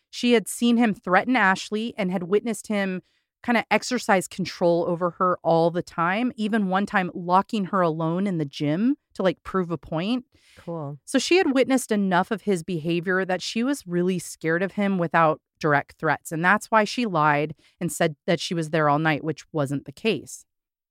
[0.09, 3.03] She had seen him threaten Ashley and had witnessed him
[3.41, 8.27] kind of exercise control over her all the time, even one time locking her alone
[8.27, 10.25] in the gym to like prove a point.
[10.57, 10.99] Cool.
[11.05, 14.97] So she had witnessed enough of his behavior that she was really scared of him
[14.97, 16.33] without direct threats.
[16.33, 19.85] And that's why she lied and said that she was there all night, which wasn't
[19.85, 20.43] the case.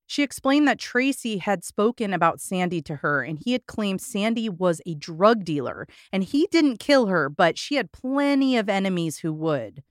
[0.06, 4.48] She explained that Tracy had spoken about Sandy to her, and he had claimed Sandy
[4.48, 9.18] was a drug dealer, and he didn't kill her, but she had plenty of enemies
[9.18, 9.82] who would.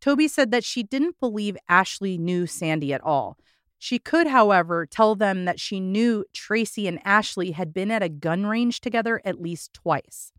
[0.00, 3.38] Toby said that she didn't believe Ashley knew Sandy at all.
[3.78, 8.08] She could, however, tell them that she knew Tracy and Ashley had been at a
[8.10, 10.30] gun range together at least twice.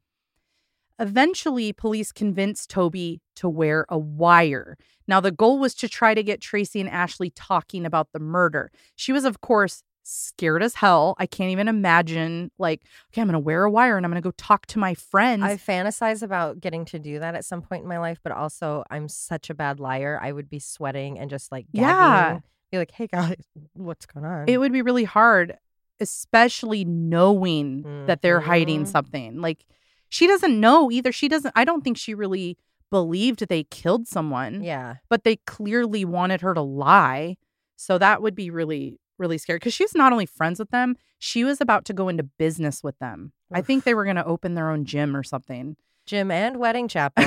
[1.00, 4.78] Eventually, police convinced Toby to wear a wire.
[5.08, 8.72] Now, the goal was to try to get Tracy and Ashley talking about the murder.
[8.96, 11.16] She was, of course, scared as hell.
[11.20, 12.82] I can't even imagine, like,
[13.12, 14.94] okay, I'm going to wear a wire and I'm going to go talk to my
[14.94, 15.44] friends.
[15.44, 18.84] I fantasize about getting to do that at some point in my life, but also
[18.90, 20.20] I'm such a bad liar.
[20.22, 21.88] I would be sweating and just like gagging.
[21.90, 22.40] Yeah.
[22.72, 23.36] Be like, hey guys,
[23.74, 24.46] what's going on?
[24.48, 25.58] it would be really hard,
[26.00, 28.88] especially knowing that they're hiding Mhm.
[28.88, 29.42] something.
[29.42, 29.66] Like,
[30.10, 31.12] she doesn't know either.
[31.12, 32.58] She doesn't, I don't think she really
[32.92, 34.64] believed they killed someone.
[34.64, 34.96] yeah.
[35.10, 37.38] but they clearly wanted her to lie.
[37.76, 41.44] So that would be really, really scary because she's not only friends with them, she
[41.44, 43.34] was about to go into business with them.
[43.52, 45.76] I think they were going to open their own gym or something.
[46.06, 47.24] Gym and wedding chapel.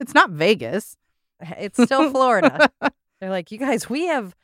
[0.00, 0.96] it's not Vegas.
[1.40, 2.70] it's still Florida.
[3.20, 4.34] They're like, you guys, we have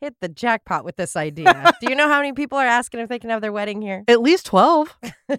[0.00, 1.72] hit the jackpot with this idea.
[1.80, 4.04] Do you know how many people are asking if they can have their wedding here?
[4.08, 4.96] At least 12.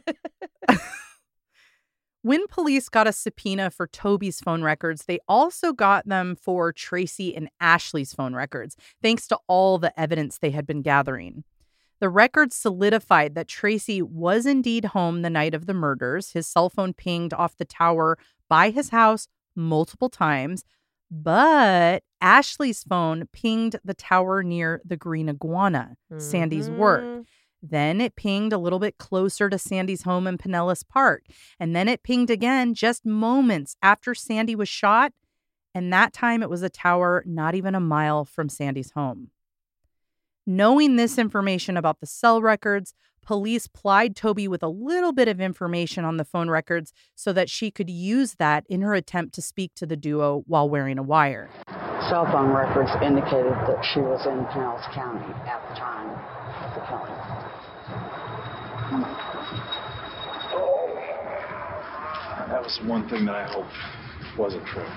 [2.22, 7.36] when police got a subpoena for Toby's phone records, they also got them for Tracy
[7.36, 11.44] and Ashley's phone records, thanks to all the evidence they had been gathering.
[12.00, 16.32] The records solidified that Tracy was indeed home the night of the murders.
[16.32, 20.64] His cell phone pinged off the tower by his house multiple times,
[21.12, 27.04] but Ashley's phone pinged the tower near the Green Iguana, Sandy's work.
[27.04, 27.22] Mm-hmm.
[27.62, 31.24] Then it pinged a little bit closer to Sandy's home in Pinellas Park.
[31.60, 35.14] And then it pinged again just moments after Sandy was shot.
[35.76, 39.30] And that time it was a tower not even a mile from Sandy's home.
[40.48, 45.40] Knowing this information about the cell records, police plied Toby with a little bit of
[45.40, 49.44] information on the phone records so that she could use that in her attempt to
[49.44, 51.50] speak to the duo while wearing a wire.
[52.10, 56.10] Cell phone records indicated that she was in Pinellas County at the time
[56.66, 57.49] of the killing.
[62.50, 63.70] That was one thing that I hoped
[64.36, 64.88] wasn't true.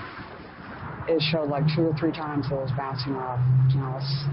[1.07, 3.37] It showed like two or three times it was bouncing off
[3.69, 4.25] Pinellas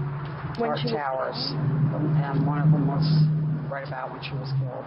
[0.57, 3.05] When Park she was towers, and one of them was
[3.69, 4.85] right about when she was killed.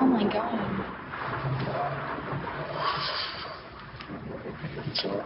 [0.00, 0.56] Oh my god.
[4.94, 5.22] So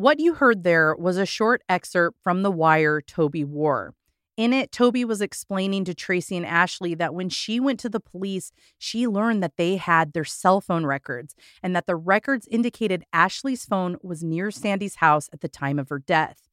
[0.00, 3.94] What you heard there was a short excerpt from The Wire Toby wore.
[4.34, 8.00] In it, Toby was explaining to Tracy and Ashley that when she went to the
[8.00, 13.04] police, she learned that they had their cell phone records and that the records indicated
[13.12, 16.48] Ashley's phone was near Sandee's house at the time of her death.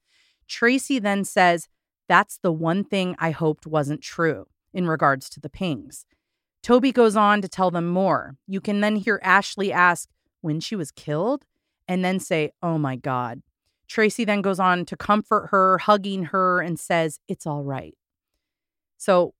[0.49, 1.69] Tracy then says,
[2.09, 6.05] That's the one thing I hoped wasn't true in regards to the pings.
[6.61, 8.35] Toby goes on to tell them more.
[8.45, 10.09] You can then hear Ashley ask
[10.41, 11.45] when she was killed
[11.87, 13.41] and then say, Oh my God.
[13.87, 17.95] Tracy then goes on to comfort her, hugging her, and says, It's all right.
[18.97, 19.33] So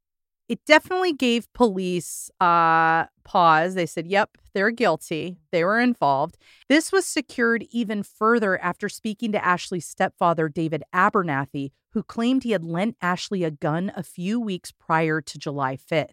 [0.48, 3.76] it definitely gave police uh, pause.
[3.76, 5.40] They said, Yep, they're guilty.
[5.52, 6.38] They were involved.
[6.70, 12.52] This was secured even further after speaking to Ashley's stepfather, David Abernathy, who claimed he
[12.52, 16.12] had lent Ashley a gun a few weeks prior to July 5th.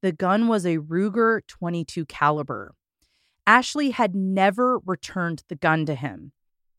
[0.00, 2.74] The gun was a Ruger 22 caliber.
[3.46, 6.32] Ashley had never returned the gun to him.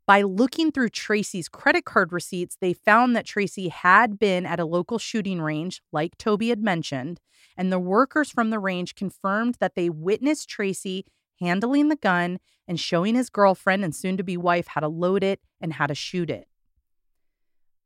[0.08, 4.66] By looking through Tracy's credit card receipts, they found that Tracy had been at a
[4.66, 7.20] local shooting range, like Toby had mentioned,
[7.58, 11.06] and the workers from the range confirmed that they witnessed Tracy
[11.40, 15.24] handling the gun and showing his girlfriend and soon to be wife how to load
[15.24, 16.48] it and how to shoot it.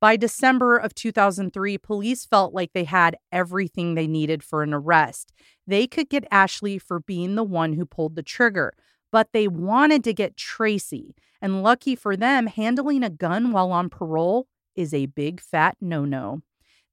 [0.02, 5.34] By December of 2003, police felt like they had everything they needed for an arrest.
[5.68, 8.74] They could get Ashley for being the one who pulled the trigger,
[9.12, 11.16] but they wanted to get Tracy.
[11.42, 16.06] And lucky for them, handling a gun while on parole is a big fat no
[16.06, 16.42] no.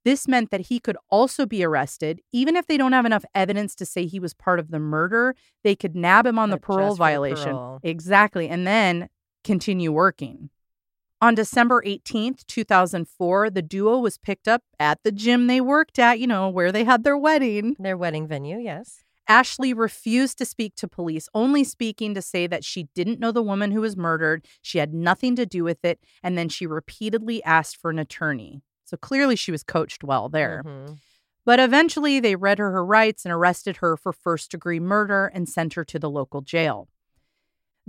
[0.03, 2.21] This meant that he could also be arrested.
[2.31, 5.35] Even if they don't have enough evidence to say he was part of the murder,
[5.63, 7.51] they could nab him on the parole violation.
[7.51, 7.79] parole.
[7.83, 8.47] Exactly.
[8.47, 9.09] And then
[9.43, 10.49] continue working.
[11.19, 16.19] On December 18th, 2004, the duo was picked up at the gym they worked at,
[16.19, 17.75] you know, where they had their wedding.
[17.79, 19.03] Their wedding venue, yes.
[19.27, 23.41] Ashley refused to speak to police, only speaking to say that she didn't know the
[23.41, 27.43] woman who was murdered, she had nothing to do with it, and then she repeatedly
[27.43, 28.61] asked for an attorney.
[28.85, 30.61] So clearly she was coached well there.
[30.65, 30.99] Mhm.
[31.45, 35.49] But eventually they read her her rights and arrested her for first degree murder and
[35.49, 36.87] sent her to the local jail.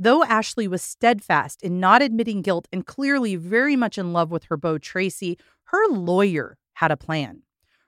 [0.01, 4.45] Though Ashley was steadfast in not admitting guilt and clearly very much in love with
[4.45, 7.43] her beau Tracy, her lawyer had a plan.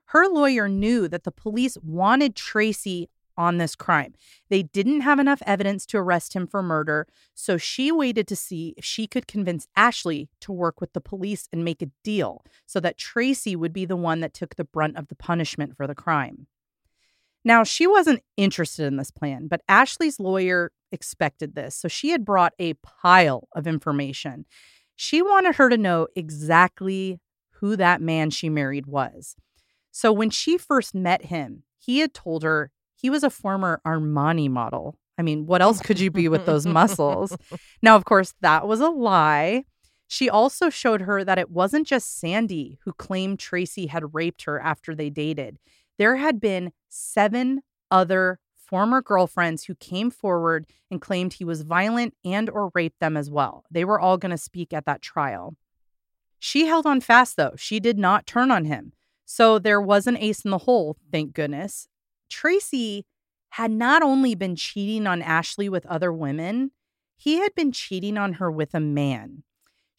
[0.06, 4.14] Her lawyer knew that the police wanted Tracy on this crime.
[4.48, 8.74] They didn't have enough evidence to arrest him for murder, so she waited to see
[8.76, 12.80] if she could convince Ashley to work with the police and make a deal so
[12.80, 15.94] that Tracy would be the one that took the brunt of the punishment for the
[15.94, 16.48] crime.
[17.44, 22.24] Now, she wasn't interested in this plan, but Ashley's lawyer expected this, so she had
[22.24, 24.44] brought a pile of information.
[24.96, 27.20] She wanted her to know exactly
[27.52, 29.36] who that man she married was.
[29.90, 34.50] So when she first met him, he had told her he was a former Armani
[34.50, 34.96] model.
[35.16, 37.36] I mean, what else could you be with those muscles?
[37.82, 39.64] Now, of course, that was a lie.
[40.06, 44.60] She also showed her that it wasn't just Sandee who claimed Tracy had raped her
[44.60, 45.58] after they dated.
[46.00, 47.60] There had been seven
[47.90, 53.18] other former girlfriends who came forward and claimed he was violent and or raped them
[53.18, 53.66] as well.
[53.70, 55.56] They were all going to speak at that trial.
[56.38, 57.52] She held on fast though.
[57.58, 58.94] She did not turn on him.
[59.26, 61.86] So there was an ace in the hole, thank goodness.
[62.30, 63.04] Tracy
[63.50, 66.70] had not only been cheating on Ashley with other women,
[67.14, 69.42] he had been cheating on her with a man.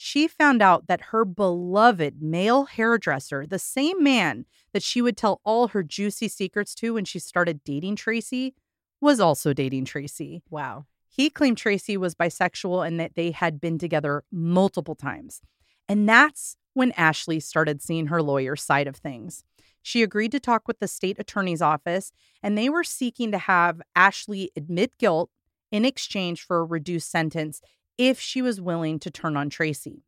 [0.04, 5.42] She found out that her beloved male hairdresser, the same man that she would tell
[5.46, 8.56] all her juicy secrets to when she started dating Tracy,
[9.00, 10.42] was also dating Tracy.
[10.50, 10.88] Wow.
[11.08, 15.42] He claimed Tracy was bisexual and that they had been together multiple times.
[15.88, 19.44] And that's when Ashley started seeing her lawyer's side of things.
[19.84, 23.84] She agreed to talk with the state attorney's office, and they were seeking to have
[23.96, 25.30] Ashley admit guilt
[25.72, 27.62] in exchange for a reduced sentence
[28.10, 30.04] if she was willing to turn on Tracy.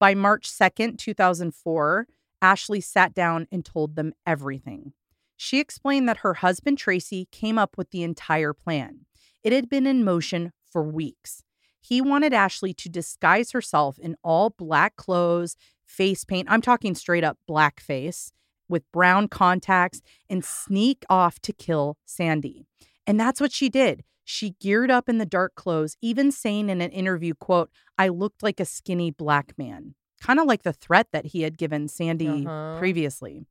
[0.00, 2.08] By March 2nd, 2004,
[2.42, 4.94] Ashley sat down and told them everything.
[5.36, 9.06] She explained that her husband Tracy came up with the entire plan.
[9.44, 11.44] It had been in motion for weeks.
[11.80, 15.56] He wanted Ashley to disguise herself in all black clothes,
[15.86, 16.48] face paint.
[16.50, 18.32] I'm talking straight up blackface
[18.68, 22.64] with brown contacts and sneak off to kill Sandee.
[23.06, 24.02] And that's what she did.
[24.24, 28.42] She geared up in the dark clothes, even saying in an interview, quote, I looked
[28.42, 29.94] like a skinny black man.
[30.20, 32.78] Kind of like the threat that he had given Sandee Uh-huh.
[32.78, 33.46] previously.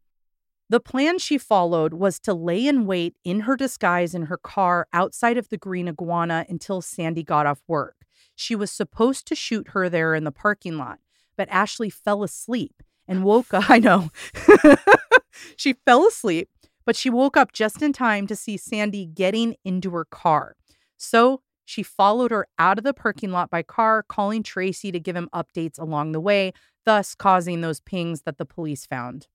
[0.70, 4.88] The plan she followed was to lay in wait in her disguise in her car
[4.92, 7.98] outside of the Green Iguana until Sandee got off work.
[8.36, 10.98] She was supposed to shoot her there in the parking lot,
[11.38, 13.66] but Ashley fell asleep and woke up.
[13.70, 14.10] I know.
[15.56, 16.50] she fell asleep,
[16.86, 20.56] but she woke up just in time to see Sandee getting into her car.
[21.04, 25.18] So she followed her out of the parking lot by car, calling Tracy to give
[25.18, 26.54] him updates along the way,
[26.86, 29.28] thus causing those pings that the police found.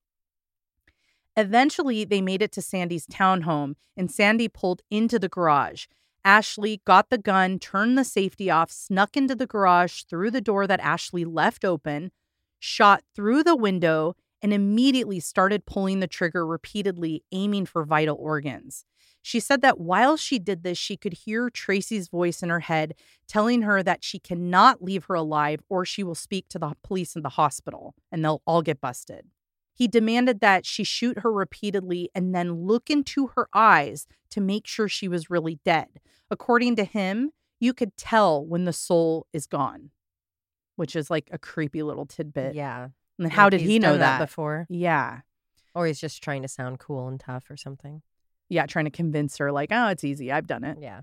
[1.37, 5.87] Eventually, they made it to Sandee's townhome, and Sandee pulled into the garage.
[6.25, 10.67] Ashley got the gun, turned the safety off, snuck into the garage through the door
[10.67, 12.11] that Ashley left open,
[12.59, 18.85] shot through the window, and immediately started pulling the trigger repeatedly, aiming for vital organs.
[19.23, 22.95] She said that while she did this, she could hear Tracy's voice in her head
[23.27, 27.15] telling her that she cannot leave her alive or she will speak to the police
[27.15, 29.27] in the hospital and they'll all get busted.
[29.75, 34.67] He demanded that she shoot her repeatedly and then look into her eyes to make
[34.67, 36.01] sure she was really dead.
[36.31, 39.91] According to him, you could tell when the soul is gone,
[40.77, 42.55] which is like a creepy little tidbit.
[42.55, 42.89] Yeah.
[43.19, 44.19] And how Like did he know done that?
[44.21, 44.67] before?
[44.69, 45.21] Yeah.
[45.75, 48.03] Or he's just trying to sound cool and tough or something.
[48.49, 48.67] Yeah.
[48.67, 50.33] Trying to convince her, like, oh, it's easy.
[50.33, 50.79] I've done it.
[50.81, 51.03] Yeah.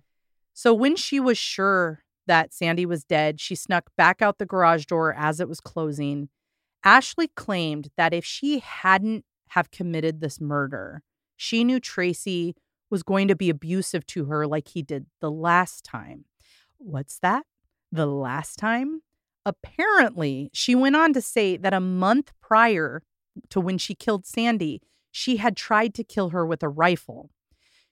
[0.54, 4.86] So when she was sure that Sandee was dead, she snuck back out the garage
[4.86, 6.30] door as it was closing.
[6.84, 11.04] Ashley claimed that if she hadn't have committed this murder,
[11.36, 12.56] she knew Tracy
[12.90, 16.26] was going to be abusive to her like he did the last time.
[16.78, 17.46] What's that?
[17.92, 19.02] The last time?
[19.46, 23.04] Apparently, she went on to say that a month prior
[23.50, 24.80] to when she killed Sandee,
[25.12, 27.30] she had tried to kill her with a rifle.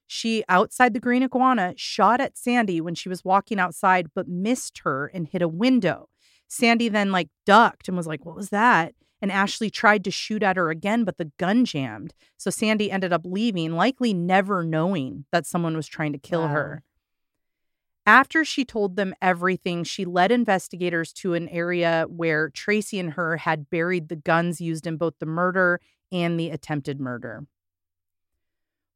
[0.07, 4.79] She, outside the green iguana, shot at Sandee when she was walking outside, but missed
[4.83, 6.09] her and hit a window.
[6.47, 8.93] Sandee then, like, ducked and was like, What was that?
[9.21, 12.13] And Ashley tried to shoot at her again, but the gun jammed.
[12.37, 16.47] So Sandee ended up leaving, likely never knowing that someone was trying to kill Wow.
[16.49, 16.83] her.
[18.05, 23.37] After she told them everything, she led investigators to an area where Tracy and her
[23.37, 25.79] had buried the guns used in both the murder
[26.11, 27.45] and the attempted murder.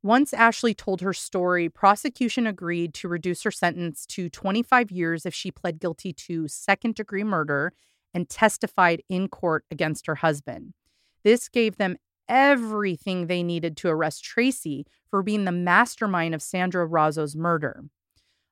[0.03, 5.33] Once Ashley told her story, prosecution agreed to reduce her sentence to 25 years if
[5.33, 7.73] she pled guilty to second degree murder
[8.13, 10.73] and testified in court against her husband.
[11.23, 11.97] This gave them
[12.29, 17.85] everything they needed to arrest Tracy for being the mastermind of Sandra Rozzo's murder.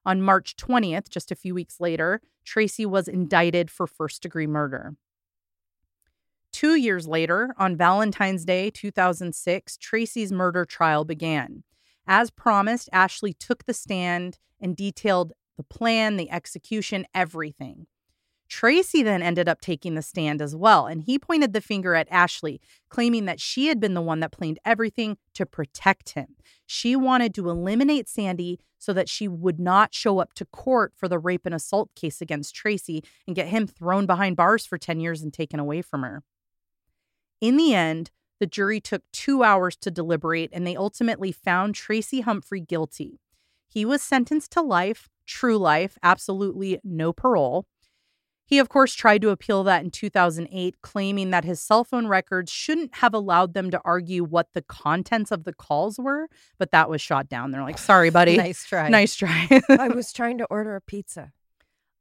[0.06, 4.96] On March 20th, just a few weeks later, Tracy was indicted for first degree murder.
[6.56, 11.64] Two years later, on Valentine's Day 2006, Tracy's murder trial began.
[12.08, 17.88] As promised, Ashley took the stand and detailed the plan, the execution, everything.
[18.48, 22.08] Tracy then ended up taking the stand as well, and he pointed the finger at
[22.10, 26.38] Ashley, claiming that she had been the one that planned everything to protect him.
[26.66, 31.10] She wanted to eliminate Sandee so that she would not show up to court for
[31.10, 35.02] the rape and assault case against Tracy and get him thrown behind bars for 10
[35.02, 36.24] years and taken away from her.
[37.46, 42.22] In the end, the jury took two hours to deliberate and they ultimately found Tracy
[42.22, 43.20] Humphrey guilty.
[43.68, 47.68] He was sentenced to life, true life, absolutely no parole.
[48.48, 52.52] He, of course, tried to appeal that in 2008, claiming that his cell phone records
[52.52, 56.28] shouldn't have allowed them to argue what the contents of the calls were,
[56.58, 57.52] but that was shot down.
[57.52, 58.38] They're like, sorry, buddy.
[58.46, 58.90] Nice try.
[58.90, 59.62] Nice try.
[59.70, 61.32] I was trying to order a pizza.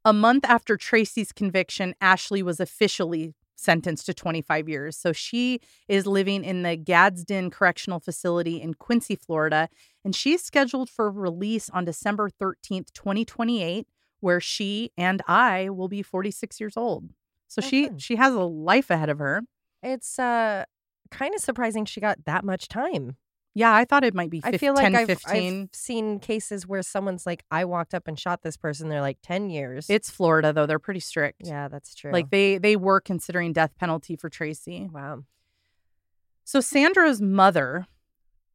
[0.03, 4.97] A month after Tracy's conviction, Ashley was officially sentenced to 25 years.
[4.97, 9.69] So she is living in the Gadsden Correctional Facility in Quincy, Florida,
[10.03, 13.87] and she's scheduled for release on December 13th, 2028,
[14.19, 17.09] where she and I will be 46 years old.
[17.47, 19.41] So Oh, she she has a life ahead of her.
[19.83, 20.65] It's uh
[21.11, 23.17] kind of surprising she got that much time.
[23.57, 25.61] Yeah, I thought it might be 15, I feel like 10, I've, 15.
[25.63, 28.89] I've seen cases where someone's like, I walked up and shot this person.
[28.89, 29.89] They're like 10 years.
[29.89, 30.65] It's Florida though.
[30.65, 31.41] They're pretty strict.
[31.45, 32.11] yeah, that's true.
[32.11, 34.89] Like they they were considering death penalty for Tracy.
[34.91, 35.23] wow.
[36.43, 37.87] So Sandra's mother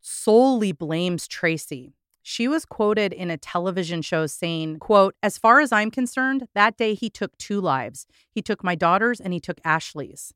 [0.03, 1.95] solely blames Tracy.
[2.23, 6.77] She was quoted in a television show saying, quote, "As far as I'm concerned, that
[6.77, 8.07] day he took two lives.
[8.31, 10.35] He took my daughter's and he took Ashley's."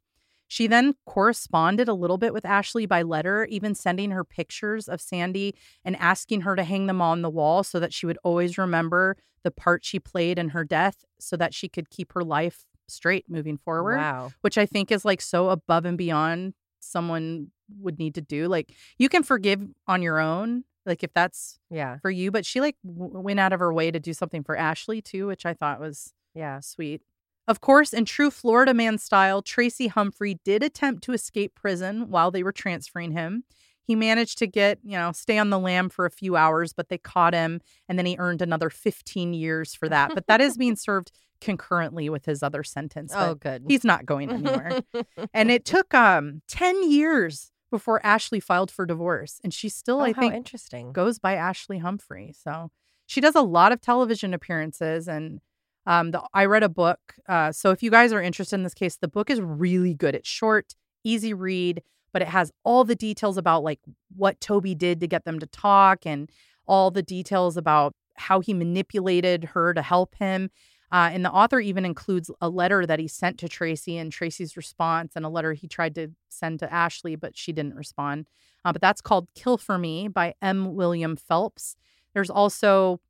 [0.49, 5.01] She then corresponded a little bit with Ashley by letter, even sending her pictures of
[5.01, 8.59] Sandee and asking her to hang them on the wall so that she would always
[8.59, 12.65] remember the part she played in her death so that she could keep her life
[12.89, 14.33] straight moving forward, Wow.
[14.43, 18.47] which I think is like so above and beyond someone would need to do.
[18.47, 21.97] Like you can forgive on your own, like if that's Yeah.
[21.99, 24.55] for you, but she like w- went out of her way to do something for
[24.57, 26.61] Ashley too, which I thought was Yeah.
[26.61, 27.01] Sweet.
[27.47, 32.31] Of course, in true Florida man style, Tracy Humphrey did attempt to escape prison while
[32.31, 33.45] they were transferring him.
[33.87, 36.89] He managed to get, you know, stay on the lam for a few hours, but
[36.89, 40.15] they caught him and then he earned another 15 years for that.
[40.15, 43.13] But that is being served concurrently with his other sentence.
[43.15, 43.65] Oh, good.
[43.69, 44.81] He's not going anywhere.
[45.35, 49.41] and it took um 10 years before Ashley filed for divorce.
[49.45, 50.93] And she still, oh, I think, interesting.
[50.93, 52.33] goes by Ashley Humphrey.
[52.33, 52.71] So
[53.05, 55.41] she does a lot of television appearances and
[55.87, 57.01] um the I read a book.
[57.29, 60.15] Uh so if you guys are interested in this case, the book is really good.
[60.15, 61.83] It's short, easy read,
[62.13, 63.81] but it has all the details about like
[64.17, 66.31] what Toby did to get them to talk and
[66.67, 70.51] all the details about how he manipulated her to help him.
[70.93, 74.57] Uh, and the author even includes a letter that he sent to Tracy and Tracy's
[74.57, 78.27] response, and a letter he tried to send to Ashley, but she didn't respond.
[78.65, 80.77] Uh, but that's called Kill for Me by M.
[80.77, 81.77] William Phelps.
[82.13, 83.01] There's also,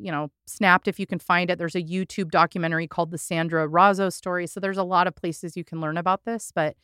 [0.00, 1.58] you know, Snapped if you can find it.
[1.58, 4.46] There's a YouTube documentary called The Sandra Rozzo Story.
[4.46, 6.52] So there's a lot of places you can learn about this.
[6.54, 6.76] But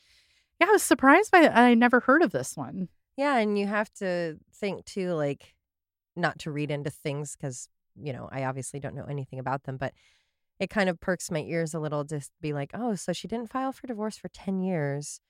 [0.61, 2.89] yeah, I was surprised by I never heard of this one.
[3.17, 5.55] Yeah, and you have to think too, like,
[6.17, 9.77] not to read into things because, you know, I obviously don't know anything about them,
[9.77, 9.93] but
[10.59, 13.51] it kind of perks my ears a little to be like, oh, so she didn't
[13.51, 15.21] file for divorce for 10 years,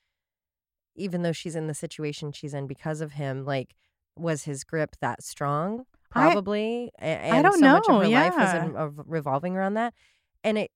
[0.95, 3.45] even though she's in the situation she's in because of him.
[3.45, 3.75] Like,
[4.17, 5.87] was his grip that strong?
[6.15, 6.91] I- Probably.
[7.01, 8.65] I, and don't so much of know, her life was yeah.
[8.65, 9.95] in, of revolving around that.
[10.43, 10.71] And it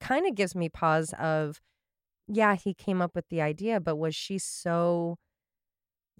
[0.00, 1.60] kind of gives me pause of,
[2.26, 5.18] yeah, he came up with the idea, but was she so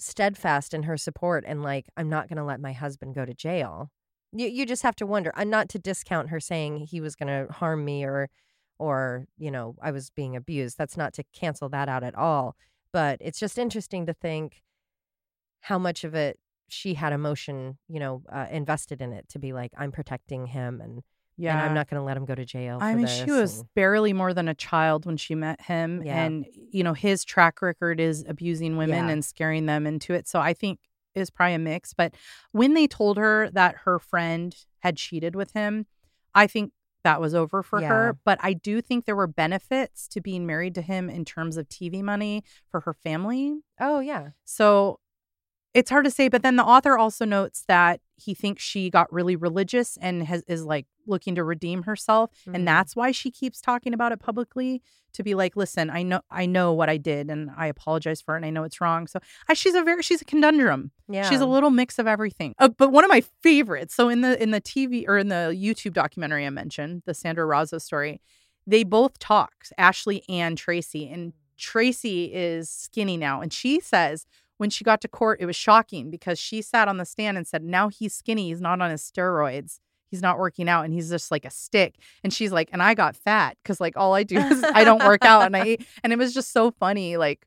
[0.00, 3.34] steadfast in her support and like i'm not going to let my husband go to
[3.34, 3.90] jail
[4.32, 7.26] you, you just have to wonder and not to discount her saying he was going
[7.26, 8.28] to harm me or
[8.78, 12.54] or you know i was being abused that's not to cancel that out at all
[12.92, 14.62] but it's just interesting to think
[15.62, 16.38] how much of it
[16.68, 20.80] she had emotion you know uh, invested in it to be like i'm protecting him
[20.80, 21.02] and
[21.36, 21.52] Yeah.
[21.58, 23.58] and i'm not going to let him go to jail I mean, this she was
[23.60, 26.02] and- barely more than a child when she met him.
[26.04, 26.24] Yeah.
[26.24, 29.10] And, you know, his track record is abusing women Yeah.
[29.12, 30.26] and scaring them into it.
[30.28, 30.80] So I think
[31.14, 31.94] is probably a mix.
[31.94, 32.14] But
[32.52, 35.86] when they told her that her friend had cheated with him,
[36.34, 36.72] I think
[37.04, 37.88] that was over for Yeah.
[37.88, 38.18] her.
[38.24, 41.68] But I do think there were benefits to being married to him in terms of
[41.68, 43.60] TV money for her family.
[43.80, 44.98] oh yeah So
[45.74, 49.12] it's hard to say, but then the author also notes that he thinks she got
[49.12, 52.54] really religious and has is like looking to redeem herself, Mhm.
[52.54, 56.20] and that's why she keeps talking about it publicly to be like, "Listen, I know
[56.30, 59.06] I know what I did, and I apologize for it, and I know it's wrong."
[59.06, 60.90] So I, she's a very she's a conundrum.
[61.08, 62.54] yeah She's a little mix of everything.
[62.58, 63.94] Uh, but one of my favorites.
[63.94, 67.46] So in the in the TV or in the YouTube documentary I mentioned, the Sandra
[67.46, 68.20] Rozzo story,
[68.66, 74.26] they both talk, Ashley and Tracy, and Tracy is skinny now, and she says
[74.59, 77.46] when she got to court, it was shocking because she sat on the stand and
[77.46, 78.48] said, "Now he's skinny.
[78.48, 79.78] He's not on his steroids."
[80.11, 81.96] He's not working out and he's just like a stick.
[82.24, 85.04] And she's like, and I got fat because like all I do is I don't
[85.04, 85.86] work out and I eat.
[86.02, 87.18] And it was just so funny.
[87.18, 87.46] Like,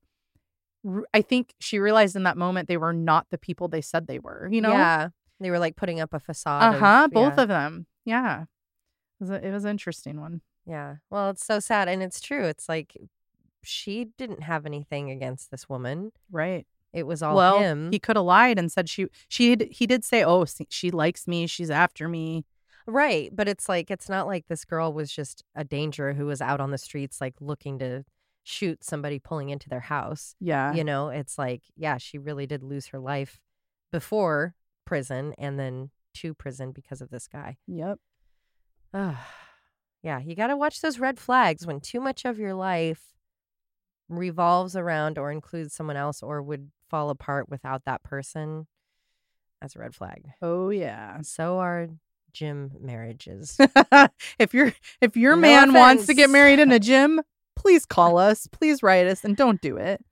[1.12, 4.20] I think she realized in that moment they were not the people they said they
[4.20, 4.74] were, you know?
[4.74, 5.10] yeah
[5.42, 7.08] they were like putting up a facade Uh huh.
[7.12, 7.42] Both yeah.
[7.42, 7.88] of them.
[8.06, 8.42] Yeah.
[8.44, 8.48] It
[9.20, 10.42] was, a, it was an interesting one.
[10.66, 10.98] Yeah.
[11.10, 11.90] Well, it's so sad.
[11.90, 12.46] And it's true.
[12.46, 12.96] It's like
[13.64, 16.12] she didn't have anything against this woman.
[16.32, 16.66] Right.
[16.94, 17.92] It was all well, him.
[17.92, 21.48] he could have lied and said she, she, he did say, oh, she likes me.
[21.48, 22.46] She's after me.
[22.88, 23.30] right.
[23.34, 26.60] But it's like, it's not like this girl was just a danger who was out
[26.60, 28.04] on the streets, like looking to
[28.44, 30.36] shoot somebody pulling into their house.
[30.40, 30.74] Yeah.
[30.74, 33.40] You know, it's like, yeah, she really did lose her life
[33.92, 37.58] before prison and then to prison because of this guy.
[37.68, 38.00] Yep.
[40.04, 43.14] Yeah, you got to watch those red flags when too much of your life
[44.10, 48.68] revolves around or includes someone else or would fall apart without that person.
[49.62, 50.26] That's a red flag.
[50.42, 51.22] Oh, yeah.
[51.24, 51.88] So are
[52.34, 53.58] gym marriages.
[54.40, 57.22] if your if your No man wants to get married in a gym,
[57.56, 58.48] please call us.
[58.52, 60.04] Please write us and don't do it.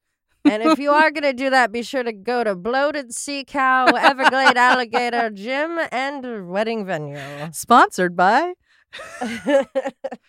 [0.45, 3.43] and if you are going to do that, be sure to go to Bloated Sea
[3.43, 7.19] Cow, Everglade Alligator Gym, and Wedding Venue.
[7.51, 8.53] Sponsored by.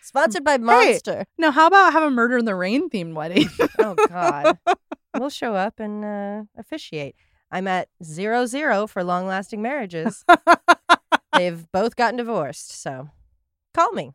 [0.01, 1.25] Sponsored by Monster.
[1.37, 3.49] Now, how about have a murder in the rain themed wedding?
[3.79, 4.57] Oh God.
[5.17, 7.15] We'll show up and uh, officiate.
[7.51, 10.23] I'm at zero zero for long lasting marriages.
[11.35, 13.09] They've both gotten divorced, so
[13.73, 14.11] call me.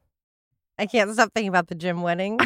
[0.79, 2.39] I can't stop thinking about the gym wedding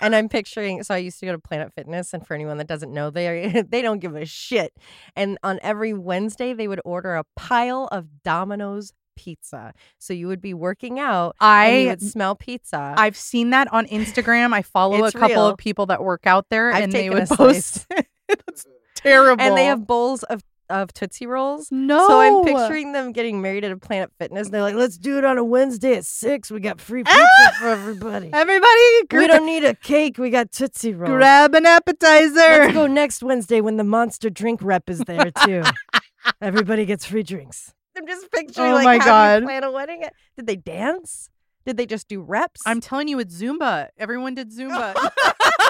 [0.00, 0.82] and I'm picturing.
[0.82, 3.28] So I used to go to Planet Fitness, and for anyone that doesn't know, they
[3.28, 4.74] are, they don't give a shit.
[5.16, 9.72] And on every Wednesday, they would order a pile of Domino's pizza.
[9.98, 12.94] So you would be working out, and you I would smell pizza.
[12.96, 14.52] I've seen that on Instagram.
[14.52, 15.46] I follow It's a couple real.
[15.48, 17.86] of people that work out there, I've and they would post.
[18.28, 19.42] It's terrible.
[19.42, 21.68] and they have bowls of of Tootsie Rolls.
[21.70, 22.08] no.
[22.08, 24.48] So I'm picturing them getting married at a Planet Fitness.
[24.48, 26.50] They're like, let's do it on a Wednesday at six.
[26.50, 27.56] We got free pizza ah!
[27.60, 28.30] for everybody.
[28.32, 29.02] everybody.
[29.12, 30.18] We don't need a cake.
[30.18, 31.10] We got Tootsie Rolls.
[31.10, 32.34] grab an appetizer.
[32.34, 35.62] Let's go next Wednesday when the Monster Drink rep is there too.
[36.40, 37.74] Everybody gets free drinks.
[37.96, 39.42] I'm just picturing Oh like my how God.
[39.42, 40.02] you plan a wedding.
[40.36, 41.28] Did they dance?
[41.66, 42.60] Did they just do reps?
[42.66, 43.88] I'm telling you, it's Zumba.
[43.98, 44.92] Everyone did Zumba.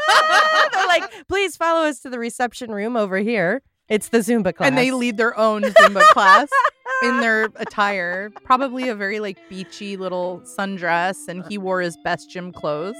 [0.72, 3.62] They're like, please follow us to the reception room over here.
[3.89, 4.66] It's the Zumba class.
[4.68, 6.49] and they lead their own Zumba class
[7.03, 8.31] in their attire.
[8.43, 12.97] Probably a very like beachy little sundress, and he wore his best gym clothes.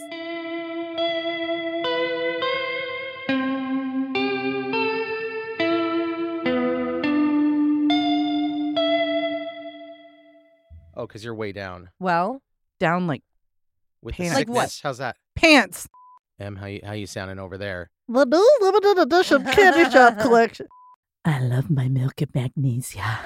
[11.05, 12.41] Oh, because you're way down Well,
[12.81, 13.23] Down like
[14.03, 14.33] with Pants.
[14.35, 14.81] the Like what?
[14.83, 15.17] How's that?
[15.37, 15.87] pants.
[16.41, 17.91] Em, how you how you sounding over there?
[18.09, 20.67] The new limited edition candy shop collection.
[21.25, 23.19] I love my milk and magnesia.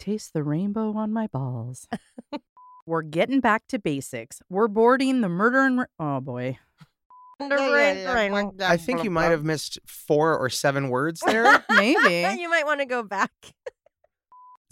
[0.00, 1.86] Taste the rainbow on my balls.
[2.86, 4.42] We're getting back to basics.
[4.48, 6.58] We're boarding the murder and ra- oh boy.
[7.40, 11.64] I think you might have missed four or seven words there.
[11.70, 12.40] Maybe.
[12.40, 13.32] you might want to go back.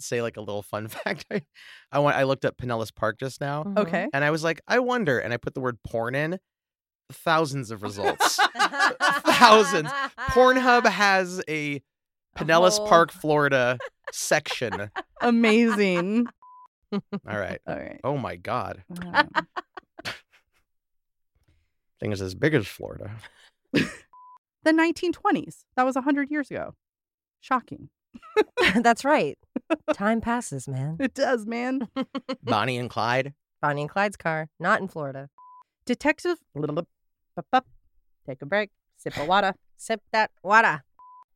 [0.03, 1.25] Say like a little fun fact.
[1.31, 1.41] I,
[1.91, 2.17] I went.
[2.17, 3.77] I looked up Pinellas Park just now, Mm-hmm.
[3.79, 4.07] Okay.
[4.13, 6.39] and I was like, I wonder, and I put the word porn in.
[7.11, 8.39] Thousands of results.
[9.25, 9.89] Thousands.
[10.29, 11.81] Pornhub has a
[12.37, 13.77] Pinellas whole- Park, Florida
[14.11, 14.89] section.
[15.21, 16.25] Amazing.
[16.93, 17.59] All right.
[17.67, 17.99] All right.
[18.03, 18.83] Oh my God.
[19.13, 19.29] Um,
[21.99, 23.11] Thing is as big as Florida.
[23.73, 23.83] the
[24.65, 25.63] 1920s.
[25.75, 26.73] That was 100 years ago.
[27.41, 27.89] Shocking.
[28.75, 29.37] That's right.
[29.93, 30.97] Time passes, man.
[30.99, 31.87] It does, man.
[32.43, 33.33] Bonnie and Clyde.
[33.61, 35.29] Bonnie and Clyde's car, not in Florida.
[35.85, 36.37] Detective.
[38.25, 38.69] Take a break.
[38.97, 39.53] Sip of water.
[39.77, 40.83] Sip that water.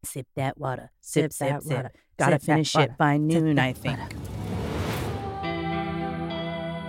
[0.03, 0.91] Sip that water.
[1.01, 1.91] Sip that water.
[2.17, 2.91] Gotta Sip that finish water.
[2.91, 3.99] it by noon, that I think.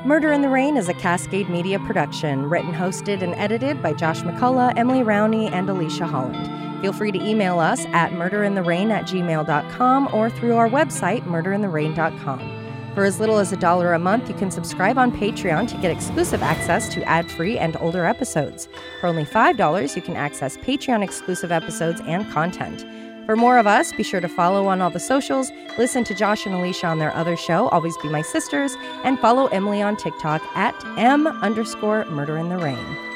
[0.06, 4.22] Murder in the Rain is a Cascade Media production, written, hosted, and edited by Josh
[4.22, 6.46] McCullough, Emily Rowney, and Alicia Holland.
[6.80, 12.58] Feel free to email us at murderintherain at gmail.com or through our website, murderintherain.com.
[12.94, 15.90] For as little as a dollar a month, you can subscribe on Patreon to get
[15.90, 18.68] exclusive access to ad free and older episodes.
[19.00, 22.84] For only $5, you can access Patreon exclusive episodes and content.
[23.24, 26.46] For more of us, be sure to follow on all the socials, listen to Josh
[26.46, 28.74] and Alicia on their other show, Always Be My Sisters,
[29.04, 33.07] and follow Emily on TikTok at M underscore murder in the rain.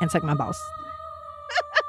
[0.00, 0.62] and suck my balls.